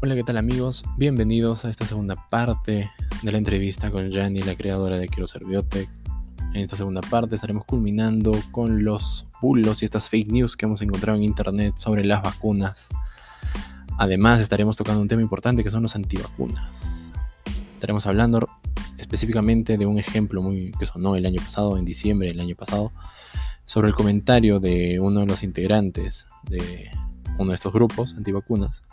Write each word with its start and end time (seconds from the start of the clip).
Hola, 0.00 0.14
¿qué 0.14 0.22
tal 0.22 0.36
amigos? 0.36 0.84
Bienvenidos 0.96 1.64
a 1.64 1.70
esta 1.70 1.84
segunda 1.84 2.14
parte 2.30 2.88
de 3.20 3.32
la 3.32 3.36
entrevista 3.36 3.90
con 3.90 4.12
Jani, 4.12 4.42
la 4.42 4.54
creadora 4.54 4.96
de 4.96 5.08
Quiero 5.08 5.26
Ser. 5.26 5.42
En 5.42 6.60
esta 6.60 6.76
segunda 6.76 7.00
parte 7.00 7.34
estaremos 7.34 7.64
culminando 7.64 8.30
con 8.52 8.84
los 8.84 9.26
bulos 9.42 9.82
y 9.82 9.86
estas 9.86 10.08
fake 10.08 10.30
news 10.30 10.56
que 10.56 10.66
hemos 10.66 10.82
encontrado 10.82 11.18
en 11.18 11.24
internet 11.24 11.74
sobre 11.78 12.04
las 12.04 12.22
vacunas. 12.22 12.90
Además, 13.98 14.40
estaremos 14.40 14.76
tocando 14.76 15.02
un 15.02 15.08
tema 15.08 15.20
importante 15.20 15.64
que 15.64 15.70
son 15.70 15.82
los 15.82 15.96
antivacunas. 15.96 17.10
Estaremos 17.74 18.06
hablando 18.06 18.48
específicamente 18.98 19.76
de 19.78 19.86
un 19.86 19.98
ejemplo 19.98 20.42
muy 20.42 20.70
que 20.78 20.86
sonó 20.86 21.16
el 21.16 21.26
año 21.26 21.42
pasado, 21.42 21.76
en 21.76 21.84
diciembre 21.84 22.28
del 22.28 22.38
año 22.38 22.54
pasado, 22.54 22.92
sobre 23.64 23.88
el 23.88 23.96
comentario 23.96 24.60
de 24.60 25.00
uno 25.00 25.18
de 25.18 25.26
los 25.26 25.42
integrantes 25.42 26.24
de 26.48 26.88
uno 27.36 27.48
de 27.48 27.56
estos 27.56 27.72
grupos 27.72 28.14
antivacunas 28.16 28.84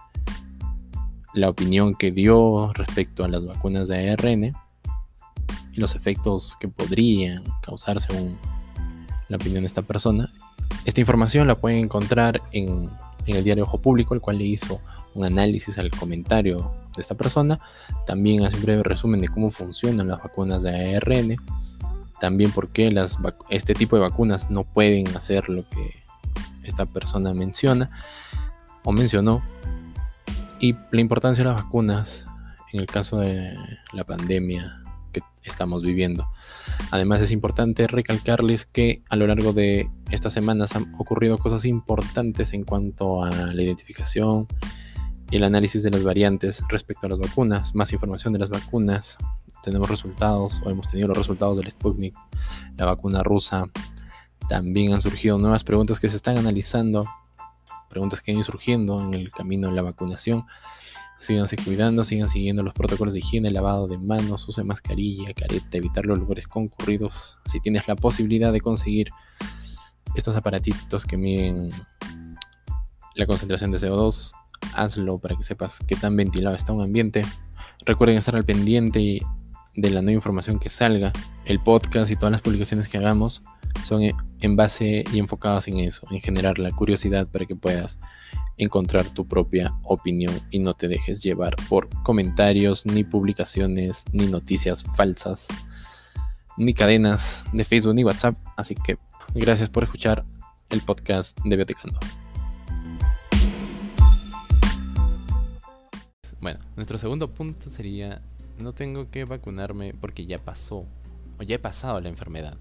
la 1.35 1.49
opinión 1.49 1.95
que 1.95 2.11
dio 2.11 2.71
respecto 2.73 3.23
a 3.23 3.27
las 3.27 3.45
vacunas 3.45 3.89
de 3.89 4.09
ARN 4.09 4.55
y 5.73 5.79
los 5.79 5.93
efectos 5.93 6.55
que 6.59 6.69
podrían 6.69 7.43
causar 7.61 7.99
según 7.99 8.37
la 9.27 9.35
opinión 9.35 9.63
de 9.63 9.67
esta 9.67 9.81
persona. 9.81 10.31
Esta 10.85 11.01
información 11.01 11.47
la 11.47 11.59
pueden 11.59 11.79
encontrar 11.79 12.41
en, 12.51 12.89
el 13.25 13.43
diario 13.43 13.65
Ojo 13.65 13.81
Público, 13.81 14.13
el 14.13 14.21
cual 14.21 14.37
le 14.37 14.45
hizo 14.45 14.79
un 15.13 15.25
análisis 15.25 15.77
al 15.77 15.91
comentario 15.91 16.71
de 16.95 17.01
esta 17.01 17.15
persona. 17.15 17.59
También 18.07 18.45
hace 18.45 18.55
un 18.55 18.63
breve 18.63 18.83
resumen 18.83 19.19
de 19.19 19.27
cómo 19.27 19.51
funcionan 19.51 20.07
las 20.07 20.21
vacunas 20.21 20.63
de 20.63 20.95
ARN. 20.95 21.35
También 22.21 22.51
por 22.51 22.69
qué 22.69 22.95
este 23.49 23.73
tipo 23.73 23.97
de 23.97 24.03
vacunas 24.03 24.49
no 24.49 24.63
pueden 24.63 25.07
hacer 25.17 25.49
lo 25.49 25.67
que 25.67 26.01
esta 26.63 26.85
persona 26.85 27.33
menciona 27.33 27.89
o 28.85 28.93
mencionó 28.93 29.41
y 30.65 30.75
la 30.91 31.01
importancia 31.01 31.43
de 31.43 31.51
las 31.51 31.63
vacunas 31.63 32.25
en 32.73 32.79
el 32.79 32.87
caso 32.87 33.19
de 33.19 33.53
la 33.93 34.03
pandemia 34.03 34.81
que 35.13 35.21
estamos 35.43 35.83
viviendo. 35.83 36.27
Además 36.89 37.21
es 37.21 37.31
importante 37.31 37.85
recalcarles 37.85 38.65
que 38.65 39.03
a 39.09 39.15
lo 39.15 39.27
largo 39.27 39.53
de 39.53 39.87
estas 40.09 40.33
semanas 40.33 40.75
han 40.75 40.91
ocurrido 40.95 41.37
cosas 41.37 41.65
importantes 41.65 42.51
en 42.53 42.63
cuanto 42.63 43.23
a 43.23 43.29
la 43.29 43.61
identificación 43.61 44.47
y 45.29 45.35
el 45.35 45.43
análisis 45.43 45.83
de 45.83 45.91
las 45.91 46.03
variantes 46.03 46.63
respecto 46.67 47.05
a 47.05 47.11
las 47.11 47.19
vacunas, 47.19 47.75
más 47.75 47.93
información 47.93 48.33
de 48.33 48.39
las 48.39 48.49
vacunas. 48.49 49.17
Tenemos 49.63 49.87
resultados 49.87 50.63
o 50.65 50.71
hemos 50.71 50.89
tenido 50.89 51.09
los 51.09 51.17
resultados 51.17 51.57
del 51.57 51.69
Sputnik, 51.69 52.15
la 52.75 52.85
vacuna 52.85 53.21
rusa. 53.21 53.65
También 54.49 54.93
han 54.93 55.01
surgido 55.01 55.37
nuevas 55.37 55.63
preguntas 55.63 55.99
que 55.99 56.09
se 56.09 56.15
están 56.15 56.39
analizando 56.39 57.07
preguntas 57.95 58.21
que 58.21 58.31
han 58.31 58.35
ido 58.35 58.43
surgiendo 58.43 59.01
en 59.01 59.13
el 59.13 59.31
camino 59.31 59.69
de 59.69 59.73
la 59.73 59.81
vacunación. 59.81 60.45
Síganse 61.21 61.55
cuidando, 61.55 62.03
sigan 62.03 62.27
siguiendo 62.27 62.61
los 62.61 62.73
protocolos 62.73 63.13
de 63.13 63.21
higiene, 63.21 63.49
lavado 63.51 63.87
de 63.87 63.97
manos, 63.97 64.45
use 64.49 64.65
mascarilla, 64.65 65.33
careta, 65.33 65.77
evitar 65.77 66.05
los 66.05 66.19
lugares 66.19 66.45
concurridos. 66.45 67.37
Si 67.45 67.61
tienes 67.61 67.87
la 67.87 67.95
posibilidad 67.95 68.51
de 68.51 68.59
conseguir 68.59 69.07
estos 70.13 70.35
aparatitos 70.35 71.05
que 71.05 71.15
miden 71.15 71.71
la 73.13 73.25
concentración 73.25 73.71
de 73.71 73.77
CO2, 73.77 74.33
hazlo 74.73 75.17
para 75.17 75.37
que 75.37 75.43
sepas 75.43 75.79
qué 75.87 75.95
tan 75.95 76.17
ventilado 76.17 76.53
está 76.53 76.73
un 76.73 76.81
ambiente. 76.81 77.21
Recuerden 77.85 78.17
estar 78.17 78.35
al 78.35 78.43
pendiente 78.43 79.21
de 79.75 79.89
la 79.89 80.01
nueva 80.01 80.15
información 80.15 80.59
que 80.59 80.69
salga, 80.69 81.11
el 81.45 81.59
podcast 81.59 82.11
y 82.11 82.15
todas 82.15 82.31
las 82.31 82.41
publicaciones 82.41 82.87
que 82.87 82.97
hagamos 82.97 83.41
son 83.83 84.01
en 84.39 84.55
base 84.55 85.03
y 85.13 85.19
enfocadas 85.19 85.67
en 85.67 85.79
eso, 85.79 86.07
en 86.11 86.21
generar 86.21 86.59
la 86.59 86.71
curiosidad 86.71 87.27
para 87.27 87.45
que 87.45 87.55
puedas 87.55 87.99
encontrar 88.57 89.05
tu 89.09 89.27
propia 89.27 89.73
opinión 89.83 90.33
y 90.49 90.59
no 90.59 90.73
te 90.73 90.87
dejes 90.87 91.21
llevar 91.21 91.55
por 91.69 91.89
comentarios, 92.03 92.85
ni 92.85 93.03
publicaciones, 93.03 94.03
ni 94.13 94.27
noticias 94.27 94.83
falsas, 94.95 95.47
ni 96.57 96.73
cadenas 96.73 97.45
de 97.51 97.65
Facebook 97.65 97.95
ni 97.95 98.03
WhatsApp. 98.03 98.37
Así 98.55 98.75
que 98.75 98.97
gracias 99.33 99.69
por 99.69 99.83
escuchar 99.83 100.25
el 100.69 100.81
podcast 100.81 101.37
de 101.43 101.55
Biotecando. 101.55 101.99
Bueno, 106.39 106.59
nuestro 106.75 106.97
segundo 106.97 107.33
punto 107.33 107.69
sería, 107.69 108.21
no 108.57 108.73
tengo 108.73 109.09
que 109.09 109.25
vacunarme 109.25 109.93
porque 109.93 110.25
ya 110.25 110.39
pasó 110.39 110.85
o 111.39 111.43
ya 111.43 111.55
he 111.55 111.59
pasado 111.59 111.99
la 112.01 112.09
enfermedad. 112.09 112.57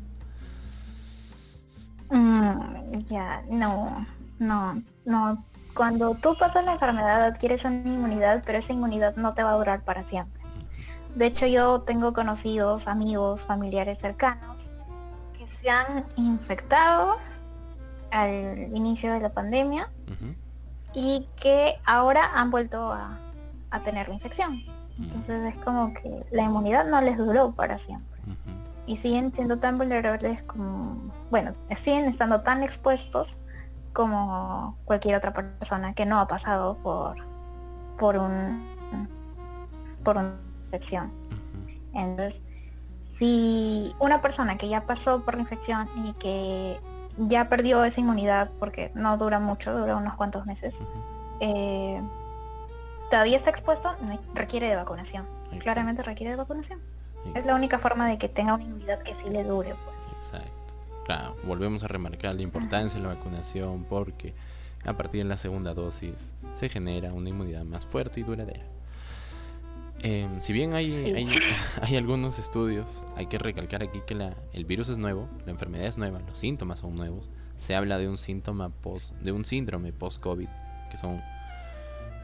Mm, 2.11 3.05
ya, 3.07 3.43
no, 3.51 4.07
no, 4.39 4.83
no. 5.05 5.45
Cuando 5.75 6.15
tú 6.15 6.37
pasas 6.39 6.65
la 6.65 6.75
enfermedad 6.75 7.25
adquieres 7.25 7.65
una 7.65 7.89
inmunidad, 7.89 8.43
pero 8.47 8.59
esa 8.59 8.73
inmunidad 8.73 9.17
no 9.17 9.35
te 9.35 9.43
va 9.43 9.51
a 9.51 9.55
durar 9.55 9.83
para 9.83 10.07
siempre. 10.07 10.43
De 11.15 11.27
hecho, 11.27 11.47
yo 11.47 11.81
tengo 11.83 12.13
conocidos, 12.13 12.89
amigos, 12.89 13.47
familiares 13.47 13.99
cercanos 13.99 14.71
que 15.37 15.47
se 15.47 15.71
han 15.71 16.05
infectado 16.17 17.19
al 18.11 18.69
inicio 18.75 19.13
de 19.13 19.21
la 19.21 19.31
pandemia 19.31 19.91
y 20.95 21.27
que 21.41 21.79
ahora 21.85 22.31
han 22.35 22.51
vuelto 22.51 22.93
a, 22.93 23.21
tener 23.83 24.07
la 24.07 24.15
infección. 24.15 24.63
Entonces 24.99 25.55
es 25.55 25.59
como 25.59 25.93
que 25.95 26.25
la 26.31 26.45
inmunidad 26.45 26.87
no 26.87 27.01
les 27.01 27.19
duró 27.19 27.53
para 27.53 27.79
siempre. 27.79 28.21
Y 28.87 28.97
siguen 28.97 29.35
siendo 29.35 29.59
tan 29.59 29.79
vulnerables 29.79 30.43
como 30.43 30.99
bueno, 31.31 31.55
siguen 31.75 32.05
estando 32.05 32.43
tan 32.43 32.63
expuestos 32.63 33.39
como 33.93 34.77
cualquier 34.85 35.17
otra 35.17 35.33
persona 35.33 35.95
que 35.95 36.07
no 36.07 36.19
ha 36.21 36.29
pasado 36.29 36.77
por 36.79 37.17
por 37.99 38.17
un 38.17 38.75
por 40.05 40.19
una 40.19 40.37
infección. 40.67 41.13
Entonces, 41.95 42.43
si 43.01 43.95
una 44.01 44.21
persona 44.21 44.59
que 44.59 44.69
ya 44.69 44.85
pasó 44.87 45.25
por 45.25 45.37
la 45.37 45.43
infección 45.43 45.89
y 45.97 46.13
que 46.15 46.79
ya 47.17 47.49
perdió 47.49 47.85
esa 47.85 48.01
inmunidad 48.01 48.51
porque 48.59 48.91
no 48.95 49.17
dura 49.17 49.39
mucho, 49.39 49.77
dura 49.77 49.97
unos 49.97 50.15
cuantos 50.15 50.47
meses, 50.47 50.83
eh, 51.41 52.03
todavía 53.15 53.37
está 53.37 53.51
expuesto, 53.51 53.95
requiere 54.35 54.69
de 54.69 54.75
vacunación. 54.75 55.25
Claramente 55.61 56.03
requiere 56.03 56.33
de 56.33 56.37
vacunación. 56.37 56.81
Es 57.37 57.47
la 57.47 57.55
única 57.55 57.79
forma 57.79 58.09
de 58.09 58.19
que 58.19 58.29
tenga 58.29 58.55
una 58.55 58.65
inmunidad 58.65 59.01
que 59.05 59.15
sí 59.15 59.31
le 59.31 59.45
dure. 59.45 59.73
Pues. 59.85 60.09
Exacto. 60.19 60.51
Claro, 61.05 61.37
volvemos 61.45 61.85
a 61.85 61.87
remarcar 61.87 62.35
la 62.35 62.43
importancia 62.43 62.99
de 62.99 63.07
la 63.07 63.15
vacunación 63.15 63.85
porque 63.85 64.35
a 64.85 64.95
partir 64.95 65.23
de 65.23 65.29
la 65.29 65.37
segunda 65.37 65.75
dosis 65.75 66.33
se 66.55 66.69
genera 66.69 67.13
una 67.13 67.29
inmunidad 67.29 67.63
más 67.63 67.87
fuerte 67.87 68.19
y 68.19 68.25
duradera. 68.25 68.65
Em, 70.01 70.41
si 70.41 70.53
bien 70.53 70.75
hay, 70.75 70.91
hay, 71.83 71.97
algunos 71.97 72.41
estudios, 72.41 73.05
hay 73.15 73.27
que 73.27 73.39
recalcar 73.39 73.85
aquí 73.85 74.01
que 74.09 74.17
la, 74.17 74.35
el 74.53 74.65
virus 74.65 74.89
es 74.89 74.99
nuevo, 74.99 75.29
la 75.47 75.53
enfermedad 75.53 75.87
es 75.87 75.99
nueva, 75.99 76.19
los 76.19 76.41
síntomas 76.41 76.81
son 76.81 76.97
nuevos. 76.97 77.31
Se 77.59 77.77
habla 77.77 77.97
de 77.99 78.09
un 78.09 78.19
síntoma 78.19 78.71
post, 78.71 79.15
de 79.21 79.31
un 79.31 79.45
síndrome 79.45 79.93
post-COVID, 79.93 80.49
que 80.91 80.97
son 80.97 81.21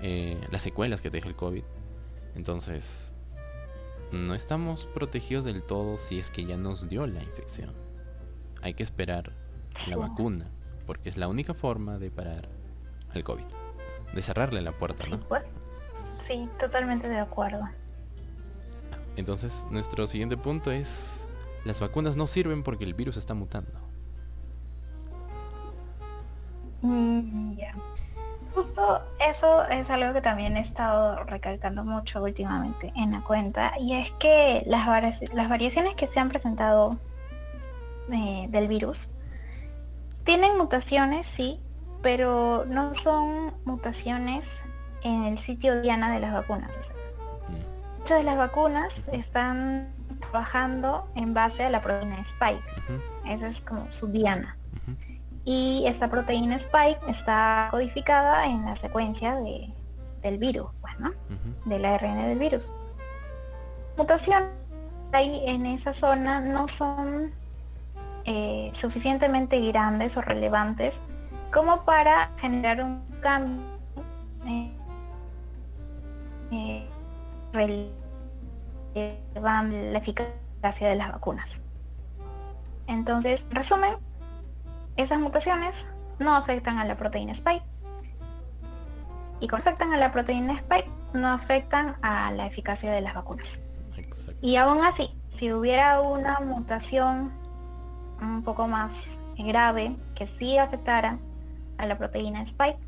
eh, 0.02 0.40
las 0.50 0.62
secuelas 0.62 1.00
que 1.00 1.10
deja 1.10 1.28
el 1.28 1.36
COVID. 1.36 1.64
Entonces, 2.34 3.10
no 4.12 4.34
estamos 4.34 4.86
protegidos 4.86 5.44
del 5.44 5.62
todo 5.62 5.98
si 5.98 6.18
es 6.18 6.30
que 6.30 6.44
ya 6.44 6.56
nos 6.56 6.88
dio 6.88 7.06
la 7.06 7.22
infección 7.22 7.74
hay 8.62 8.74
que 8.74 8.82
esperar 8.82 9.32
la 9.90 9.96
vacuna, 9.96 10.46
porque 10.86 11.08
es 11.08 11.16
la 11.16 11.28
única 11.28 11.54
forma 11.54 11.98
de 11.98 12.10
parar 12.10 12.48
al 13.14 13.24
COVID, 13.24 13.44
de 14.14 14.22
cerrarle 14.22 14.60
la 14.60 14.72
puerta, 14.72 15.04
sí, 15.04 15.18
Pues, 15.28 15.54
sí, 16.18 16.48
totalmente 16.58 17.08
de 17.08 17.18
acuerdo. 17.18 17.68
Entonces, 19.16 19.64
nuestro 19.70 20.06
siguiente 20.06 20.36
punto 20.36 20.70
es, 20.70 21.24
las 21.64 21.80
vacunas 21.80 22.16
no 22.16 22.26
sirven 22.26 22.62
porque 22.62 22.84
el 22.84 22.94
virus 22.94 23.16
está 23.16 23.34
mutando. 23.34 23.72
Mm, 26.82 27.54
ya. 27.54 27.74
Justo 28.54 29.02
eso 29.20 29.64
es 29.68 29.90
algo 29.90 30.12
que 30.12 30.20
también 30.20 30.56
he 30.56 30.60
estado 30.60 31.22
recalcando 31.24 31.84
mucho 31.84 32.22
últimamente 32.22 32.92
en 32.96 33.12
la 33.12 33.22
cuenta 33.22 33.72
y 33.78 33.94
es 33.94 34.10
que 34.12 34.62
las, 34.66 34.86
las 35.32 35.48
variaciones 35.48 35.94
que 35.94 36.06
se 36.06 36.18
han 36.18 36.28
presentado 36.28 36.98
del 38.48 38.68
virus. 38.68 39.10
Tienen 40.24 40.58
mutaciones, 40.58 41.26
sí, 41.26 41.60
pero 42.02 42.64
no 42.66 42.94
son 42.94 43.54
mutaciones 43.64 44.64
en 45.02 45.24
el 45.24 45.38
sitio 45.38 45.80
diana 45.80 46.12
de 46.12 46.20
las 46.20 46.32
vacunas. 46.32 46.92
Mm. 47.48 47.98
Muchas 48.00 48.18
de 48.18 48.24
las 48.24 48.36
vacunas 48.36 49.08
están 49.12 49.92
trabajando 50.20 51.08
en 51.14 51.34
base 51.34 51.64
a 51.64 51.70
la 51.70 51.80
proteína 51.80 52.16
Spike. 52.16 52.62
Esa 53.26 53.46
es 53.46 53.60
como 53.60 53.90
su 53.90 54.08
diana. 54.08 54.56
Y 55.44 55.84
esta 55.86 56.08
proteína 56.08 56.56
Spike 56.56 57.00
está 57.08 57.68
codificada 57.70 58.46
en 58.46 58.66
la 58.66 58.76
secuencia 58.76 59.36
de, 59.36 59.72
del 60.22 60.38
virus, 60.38 60.70
bueno, 60.80 61.12
del 61.64 61.84
ARN 61.84 62.18
del 62.18 62.38
virus. 62.38 62.70
Mutaciones 63.96 64.50
ahí 65.12 65.42
en 65.46 65.66
esa 65.66 65.92
zona 65.92 66.40
no 66.40 66.68
son 66.68 67.32
eh, 68.26 68.70
suficientemente 68.74 69.60
grandes 69.68 70.16
o 70.16 70.22
relevantes 70.22 71.02
como 71.52 71.84
para 71.84 72.30
generar 72.36 72.82
un 72.82 73.02
cambio 73.20 73.70
eh, 76.52 76.86
relevan 78.94 79.92
la 79.92 79.98
eficacia 79.98 80.88
de 80.88 80.96
las 80.96 81.12
vacunas. 81.12 81.62
Entonces, 82.86 83.46
en 83.50 83.56
resumen, 83.56 83.94
esas 85.00 85.18
mutaciones 85.18 85.88
no 86.18 86.34
afectan 86.34 86.78
a 86.78 86.84
la 86.84 86.96
proteína 86.96 87.32
spike. 87.32 87.64
Y 89.40 89.48
cuando 89.48 89.68
afectan 89.68 89.92
a 89.92 89.96
la 89.96 90.10
proteína 90.12 90.54
spike 90.54 90.90
no 91.14 91.28
afectan 91.28 91.96
a 92.02 92.30
la 92.32 92.46
eficacia 92.46 92.92
de 92.92 93.00
las 93.00 93.14
vacunas. 93.14 93.62
Y 94.40 94.56
aún 94.56 94.82
así, 94.82 95.10
si 95.28 95.52
hubiera 95.52 96.00
una 96.00 96.40
mutación 96.40 97.32
un 98.20 98.42
poco 98.42 98.68
más 98.68 99.20
grave 99.38 99.96
que 100.14 100.26
sí 100.26 100.58
afectara 100.58 101.18
a 101.78 101.86
la 101.86 101.96
proteína 101.96 102.42
spike, 102.42 102.78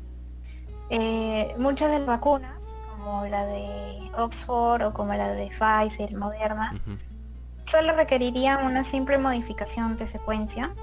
eh, 0.89 1.55
muchas 1.57 1.91
de 1.91 1.99
las 1.99 2.07
vacunas, 2.07 2.63
como 2.91 3.25
la 3.25 3.45
de 3.45 4.11
Oxford 4.17 4.83
o 4.83 4.93
como 4.93 5.13
la 5.15 5.29
de 5.29 5.47
Pfizer, 5.47 6.15
Moderna, 6.15 6.79
solo 7.63 7.93
requerirían 7.93 8.65
una 8.65 8.83
simple 8.83 9.17
modificación 9.17 9.95
de 9.97 10.07
secuencia 10.07 10.73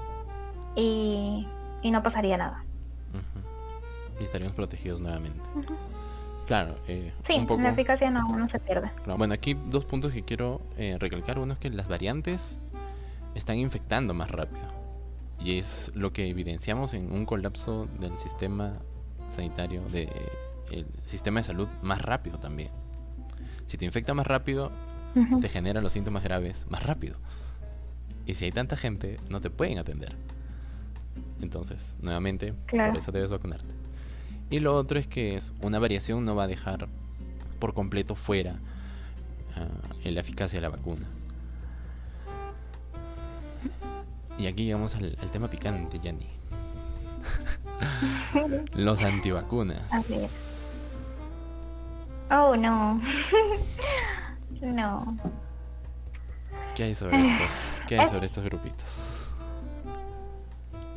y, 0.75 1.47
no 1.83 2.03
pasaría 2.03 2.37
nada. 2.37 2.63
Y 4.19 4.23
estaríamos 4.23 4.55
protegidos 4.55 4.99
nuevamente. 4.99 5.41
Claro, 6.45 6.75
eh, 6.87 7.13
sí, 7.21 7.45
la 7.59 7.69
eficacia 7.69 8.11
no, 8.11 8.37
no 8.37 8.47
se 8.47 8.59
pierde. 8.59 8.91
bueno, 9.17 9.33
aquí 9.33 9.53
dos 9.53 9.85
puntos 9.85 10.11
que 10.11 10.23
quiero 10.23 10.61
eh, 10.77 10.97
recalcar. 10.99 11.39
Uno 11.39 11.53
es 11.53 11.59
que 11.59 11.69
las 11.69 11.87
variantes 11.87 12.59
están 13.35 13.57
infectando 13.57 14.13
más 14.13 14.29
rápido. 14.29 14.67
Y 15.39 15.57
es 15.57 15.91
lo 15.95 16.13
que 16.13 16.29
evidenciamos 16.29 16.93
en 16.93 17.11
un 17.11 17.25
colapso 17.25 17.87
del 17.99 18.17
sistema 18.19 18.79
sanitario, 19.29 19.81
del 19.89 20.85
sistema 21.03 21.39
de 21.39 21.43
salud 21.43 21.67
más 21.81 22.01
rápido 22.01 22.37
también. 22.37 22.69
Si 23.65 23.77
te 23.77 23.85
infecta 23.85 24.13
más 24.13 24.27
rápido, 24.27 24.71
te 25.39 25.49
genera 25.49 25.81
los 25.81 25.93
síntomas 25.93 26.23
graves 26.23 26.65
más 26.69 26.85
rápido. 26.85 27.15
Y 28.25 28.35
si 28.35 28.45
hay 28.45 28.51
tanta 28.51 28.75
gente, 28.75 29.17
no 29.29 29.41
te 29.41 29.49
pueden 29.49 29.77
atender. 29.77 30.15
Entonces, 31.41 31.95
nuevamente, 31.99 32.53
por 32.69 32.97
eso 32.97 33.11
debes 33.11 33.29
vacunarte. 33.29 33.73
Y 34.49 34.59
lo 34.59 34.75
otro 34.75 34.99
es 34.99 35.07
que 35.07 35.35
es 35.35 35.53
una 35.61 35.79
variación 35.79 36.25
no 36.25 36.35
va 36.35 36.43
a 36.43 36.47
dejar 36.47 36.87
por 37.59 37.73
completo 37.73 38.15
fuera 38.15 38.59
uh, 39.55 40.09
la 40.09 40.19
eficacia 40.19 40.57
de 40.57 40.61
la 40.61 40.69
vacuna. 40.69 41.07
Y 44.37 44.47
aquí 44.47 44.65
llegamos 44.65 44.95
al, 44.95 45.15
tema 45.31 45.49
picante, 45.49 45.99
Yanni. 45.99 46.27
Los 48.73 49.03
antivacunas. 49.03 49.83
Oh, 52.29 52.55
no. 52.55 53.01
no. 54.61 55.17
¿Qué 56.75 56.83
hay 56.83 56.95
sobre 56.95 57.17
estos? 57.19 57.49
¿Qué 57.87 57.99
hay 57.99 58.09
sobre 58.09 58.25
estos 58.25 58.43
grupitos? 58.43 59.10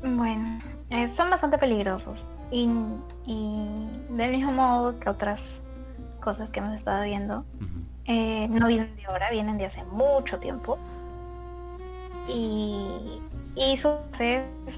Bueno, 0.04 0.60
eh, 0.90 1.08
son 1.08 1.30
bastante 1.30 1.56
peligrosos. 1.56 2.28
Y, 2.50 2.68
del 4.10 4.30
mismo 4.32 4.52
modo 4.52 5.00
que 5.00 5.08
otras 5.08 5.62
cosas 6.20 6.50
que 6.50 6.60
hemos 6.60 6.74
estado 6.74 7.04
viendo, 7.04 7.44
eh, 8.04 8.46
no 8.48 8.66
vienen 8.66 8.94
de 8.96 9.06
ahora, 9.06 9.30
vienen 9.30 9.56
de 9.56 9.64
hace 9.64 9.82
mucho 9.84 10.38
tiempo. 10.38 10.78
Y, 12.28 13.22
y 13.56 13.76
su 13.78 13.96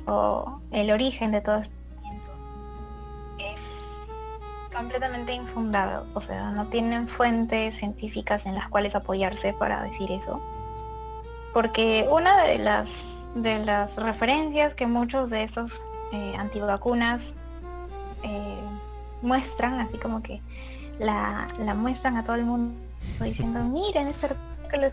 o 0.07 0.61
el 0.71 0.91
origen 0.93 1.33
de 1.33 1.41
todo 1.41 1.57
este 1.57 1.75
movimiento 1.97 2.31
es 3.39 3.87
completamente 4.75 5.35
infundado. 5.35 6.07
O 6.15 6.21
sea, 6.21 6.53
no 6.53 6.69
tienen 6.69 7.09
fuentes 7.09 7.75
científicas 7.75 8.47
en 8.47 8.55
las 8.55 8.69
cuales 8.69 8.95
apoyarse 8.95 9.55
para 9.55 9.83
decir 9.83 10.13
eso. 10.13 10.41
Porque 11.53 12.07
una 12.11 12.45
de 12.45 12.59
las 12.59 13.26
de 13.37 13.59
las 13.59 13.99
referencias 13.99 14.75
que 14.75 14.87
muchos 14.87 15.31
de 15.31 15.43
estos 15.43 15.83
eh, 16.13 16.35
antivacunas 16.39 17.35
eh, 18.23 18.61
muestran, 19.23 19.75
así 19.75 19.99
como 19.99 20.23
que 20.23 20.41
la, 20.99 21.47
la, 21.59 21.75
muestran 21.75 22.17
a 22.17 22.25
todo 22.25 22.37
el 22.37 22.45
mundo 22.45 22.75
diciendo, 23.21 23.63
miren, 23.63 24.09
ese 24.09 24.27
artículo 24.27 24.91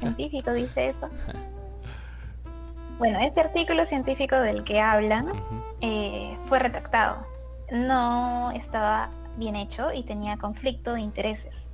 científico 0.00 0.52
dice 0.52 0.90
eso. 0.90 1.08
Bueno, 2.96 3.18
ese 3.18 3.40
artículo 3.40 3.84
científico 3.86 4.36
del 4.36 4.62
que 4.62 4.80
hablan 4.80 5.32
eh, 5.80 6.38
fue 6.44 6.60
retractado. 6.60 7.26
No 7.72 8.52
estaba 8.52 9.10
bien 9.36 9.56
hecho 9.56 9.92
y 9.92 10.04
tenía 10.04 10.36
conflicto 10.36 10.94
de 10.94 11.00
intereses. 11.00 11.70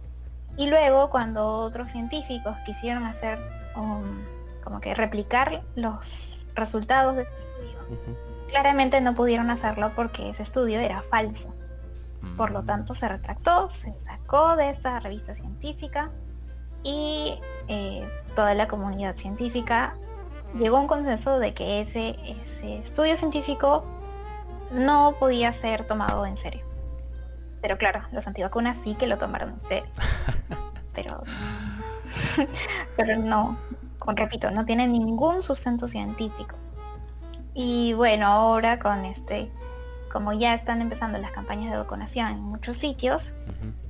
Y 0.56 0.70
luego 0.70 1.10
cuando 1.10 1.58
otros 1.58 1.90
científicos 1.90 2.56
quisieron 2.64 3.04
hacer 3.04 3.38
como 4.62 4.80
que 4.80 4.94
replicar 4.94 5.62
los 5.74 6.46
resultados 6.54 7.16
de 7.16 7.22
ese 7.22 7.34
estudio, 7.34 7.78
claramente 8.48 9.00
no 9.00 9.14
pudieron 9.14 9.50
hacerlo 9.50 9.92
porque 9.94 10.30
ese 10.30 10.42
estudio 10.42 10.80
era 10.80 11.02
falso. 11.02 11.54
Por 12.36 12.50
lo 12.50 12.62
mm. 12.62 12.66
tanto 12.66 12.94
se 12.94 13.08
retractó, 13.08 13.70
se 13.70 13.98
sacó 14.00 14.56
de 14.56 14.70
esta 14.70 15.00
revista 15.00 15.34
científica 15.34 16.10
y 16.82 17.38
eh, 17.68 18.06
toda 18.34 18.54
la 18.54 18.68
comunidad 18.68 19.16
científica 19.16 19.96
llegó 20.54 20.76
a 20.76 20.80
un 20.80 20.86
consenso 20.86 21.38
de 21.38 21.54
que 21.54 21.80
ese, 21.80 22.16
ese 22.40 22.78
estudio 22.78 23.16
científico 23.16 23.84
no 24.70 25.16
podía 25.18 25.52
ser 25.52 25.84
tomado 25.84 26.26
en 26.26 26.36
serio. 26.36 26.64
Pero 27.62 27.76
claro, 27.78 28.02
los 28.12 28.26
antivacunas 28.26 28.78
sí 28.78 28.94
que 28.94 29.06
lo 29.06 29.18
tomaron 29.18 29.50
en 29.50 29.62
serio. 29.64 29.90
Pero, 30.92 31.22
pero 32.96 33.16
no, 33.16 33.56
con, 34.00 34.16
repito, 34.16 34.50
no 34.50 34.64
tiene 34.64 34.88
ningún 34.88 35.42
sustento 35.42 35.86
científico. 35.86 36.56
Y 37.54 37.92
bueno, 37.92 38.26
ahora 38.26 38.78
con 38.80 39.04
este, 39.04 39.52
como 40.10 40.32
ya 40.32 40.54
están 40.54 40.80
empezando 40.80 41.18
las 41.18 41.30
campañas 41.30 41.70
de 41.70 41.78
vacunación 41.78 42.28
en 42.28 42.42
muchos 42.42 42.76
sitios, 42.76 43.34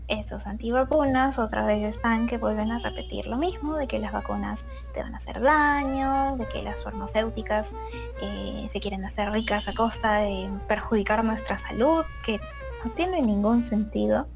estos 0.09 0.49
antivacunas 0.49 1.39
otra 1.39 1.65
vez 1.65 1.83
están 1.85 2.27
que 2.27 2.37
vuelven 2.37 2.73
a 2.73 2.81
repetir 2.81 3.27
lo 3.27 3.37
mismo, 3.37 3.77
de 3.77 3.87
que 3.87 4.01
las 4.01 4.13
vacunas 4.13 4.67
te 4.93 5.01
van 5.01 5.15
a 5.15 5.19
hacer 5.19 5.41
daño, 5.41 6.37
de 6.37 6.47
que 6.49 6.63
las 6.63 6.83
farmacéuticas 6.83 7.73
eh, 8.21 8.67
se 8.69 8.81
quieren 8.81 9.05
hacer 9.05 9.31
ricas 9.31 9.69
a 9.69 9.73
costa 9.73 10.19
de 10.19 10.51
perjudicar 10.67 11.25
nuestra 11.25 11.57
salud, 11.57 12.05
que 12.27 12.41
no 12.85 12.91
tiene 12.91 13.23
ningún 13.23 13.63
sentido. 13.63 14.27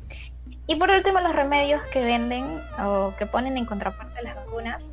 Y 0.68 0.76
por 0.76 0.90
último, 0.90 1.20
los 1.20 1.34
remedios 1.34 1.82
que 1.92 2.04
venden 2.04 2.62
o 2.78 3.12
que 3.18 3.26
ponen 3.26 3.58
en 3.58 3.66
contraparte 3.66 4.20
a 4.20 4.22
las 4.22 4.36
vacunas 4.36 4.90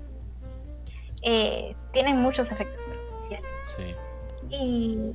eh, 1.21 1.75
tienen 1.91 2.17
muchos 2.21 2.51
efectos 2.51 2.79
perjudiciales. 2.85 3.97
Y 4.49 5.13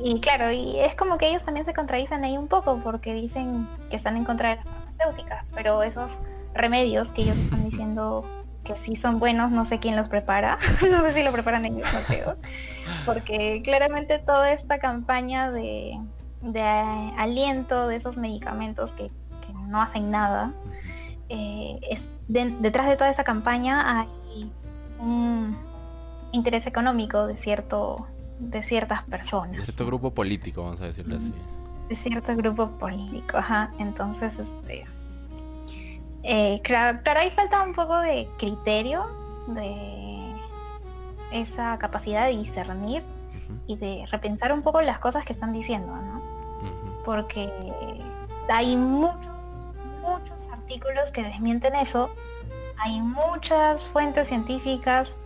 y 0.00 0.20
claro, 0.20 0.50
y 0.50 0.78
es 0.80 0.94
como 0.94 1.18
que 1.18 1.28
ellos 1.28 1.44
también 1.44 1.64
se 1.64 1.74
contradicen 1.74 2.24
ahí 2.24 2.36
un 2.36 2.48
poco 2.48 2.80
porque 2.82 3.14
dicen 3.14 3.68
que 3.90 3.96
están 3.96 4.16
en 4.16 4.24
contra 4.24 4.50
de 4.50 4.56
las 4.56 4.64
farmacéuticas, 4.64 5.44
pero 5.54 5.82
esos 5.82 6.18
remedios 6.54 7.12
que 7.12 7.22
ellos 7.22 7.36
están 7.38 7.64
diciendo 7.64 8.24
que 8.64 8.76
sí 8.76 8.96
son 8.96 9.18
buenos, 9.18 9.50
no 9.50 9.64
sé 9.64 9.78
quién 9.78 9.96
los 9.96 10.08
prepara, 10.08 10.58
no 10.90 11.02
sé 11.02 11.14
si 11.14 11.22
lo 11.22 11.32
preparan 11.32 11.64
ellos, 11.66 11.88
no 11.92 12.00
creo, 12.06 12.36
porque 13.04 13.60
claramente 13.62 14.18
toda 14.18 14.52
esta 14.52 14.78
campaña 14.78 15.50
de, 15.50 15.98
aliento 17.16 17.86
de 17.86 17.96
esos 17.96 18.16
medicamentos 18.18 18.92
que, 18.92 19.10
no 19.68 19.80
hacen 19.80 20.10
nada, 20.10 20.52
eh, 21.30 21.80
es 21.90 22.06
detrás 22.28 22.88
de 22.88 22.96
toda 22.96 23.08
esa 23.08 23.24
campaña 23.24 24.00
hay 24.00 24.08
un 25.02 25.56
interés 26.32 26.66
económico 26.66 27.26
de 27.26 27.36
cierto 27.36 28.06
de 28.50 28.62
ciertas 28.62 29.02
personas. 29.04 29.58
De 29.58 29.64
cierto 29.64 29.86
grupo 29.86 30.12
político, 30.12 30.62
vamos 30.62 30.80
a 30.80 30.86
decirlo 30.86 31.16
así. 31.16 31.32
De 31.88 31.96
cierto 31.96 32.34
grupo 32.36 32.70
político, 32.78 33.36
ajá. 33.38 33.72
Entonces, 33.78 34.38
este... 34.38 34.84
Eh, 36.24 36.60
claro, 36.62 37.00
ahí 37.16 37.30
falta 37.30 37.62
un 37.62 37.74
poco 37.74 37.98
de 37.98 38.28
criterio, 38.38 39.06
de 39.48 40.34
esa 41.32 41.78
capacidad 41.78 42.26
de 42.26 42.36
discernir 42.36 43.02
y 43.66 43.76
de 43.76 44.06
repensar 44.10 44.52
un 44.52 44.62
poco 44.62 44.82
las 44.82 44.98
cosas 44.98 45.24
que 45.24 45.32
están 45.32 45.52
diciendo, 45.52 45.94
¿no? 45.94 46.22
Porque 47.04 47.50
hay 48.48 48.76
muchos, 48.76 49.34
muchos 50.00 50.46
artículos 50.52 51.10
que 51.10 51.22
desmienten 51.24 51.74
eso, 51.74 52.10
hay 52.84 53.00
muchas 53.00 53.84
fuentes 53.84 54.26
científicas 54.26 55.16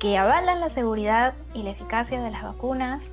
que 0.00 0.18
avalan 0.18 0.58
la 0.58 0.68
seguridad 0.68 1.34
y 1.54 1.62
la 1.62 1.70
eficacia 1.70 2.20
de 2.20 2.30
las 2.32 2.42
vacunas. 2.42 3.12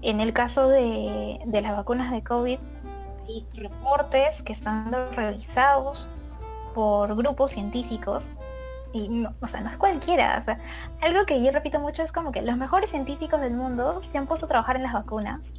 En 0.00 0.20
el 0.20 0.32
caso 0.32 0.66
de, 0.68 1.38
las 1.46 1.76
vacunas 1.76 2.10
de 2.10 2.22
COVID, 2.22 2.58
hay 3.28 3.46
reportes 3.54 4.42
que 4.42 4.54
están 4.54 4.90
realizados 5.12 6.08
por 6.74 7.14
grupos 7.16 7.50
científicos 7.50 8.30
y 8.94 9.10
no, 9.10 9.34
o 9.42 9.46
sea, 9.46 9.60
no 9.60 9.70
es 9.70 9.76
cualquiera. 9.76 10.42
algo 11.02 11.26
que 11.26 11.42
yo 11.42 11.52
repito 11.52 11.80
mucho 11.80 12.02
es 12.02 12.12
como 12.12 12.32
que 12.32 12.40
los 12.40 12.56
mejores 12.56 12.88
científicos 12.88 13.42
del 13.42 13.52
mundo 13.52 14.02
se 14.02 14.16
han 14.16 14.26
puesto 14.26 14.46
a 14.46 14.48
trabajar 14.48 14.76
en 14.76 14.84
las 14.84 14.94
vacunas 14.94 15.52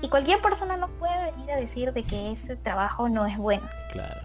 Y 0.00 0.08
cualquier 0.08 0.40
persona 0.40 0.78
no 0.78 0.88
puede 0.88 1.32
venir 1.32 1.52
a 1.52 1.56
decir 1.56 1.92
de 1.92 2.02
que 2.02 2.32
ese 2.32 2.56
trabajo 2.56 3.10
no 3.10 3.26
es 3.26 3.36
bueno. 3.36 3.68
Claro. 3.92 4.20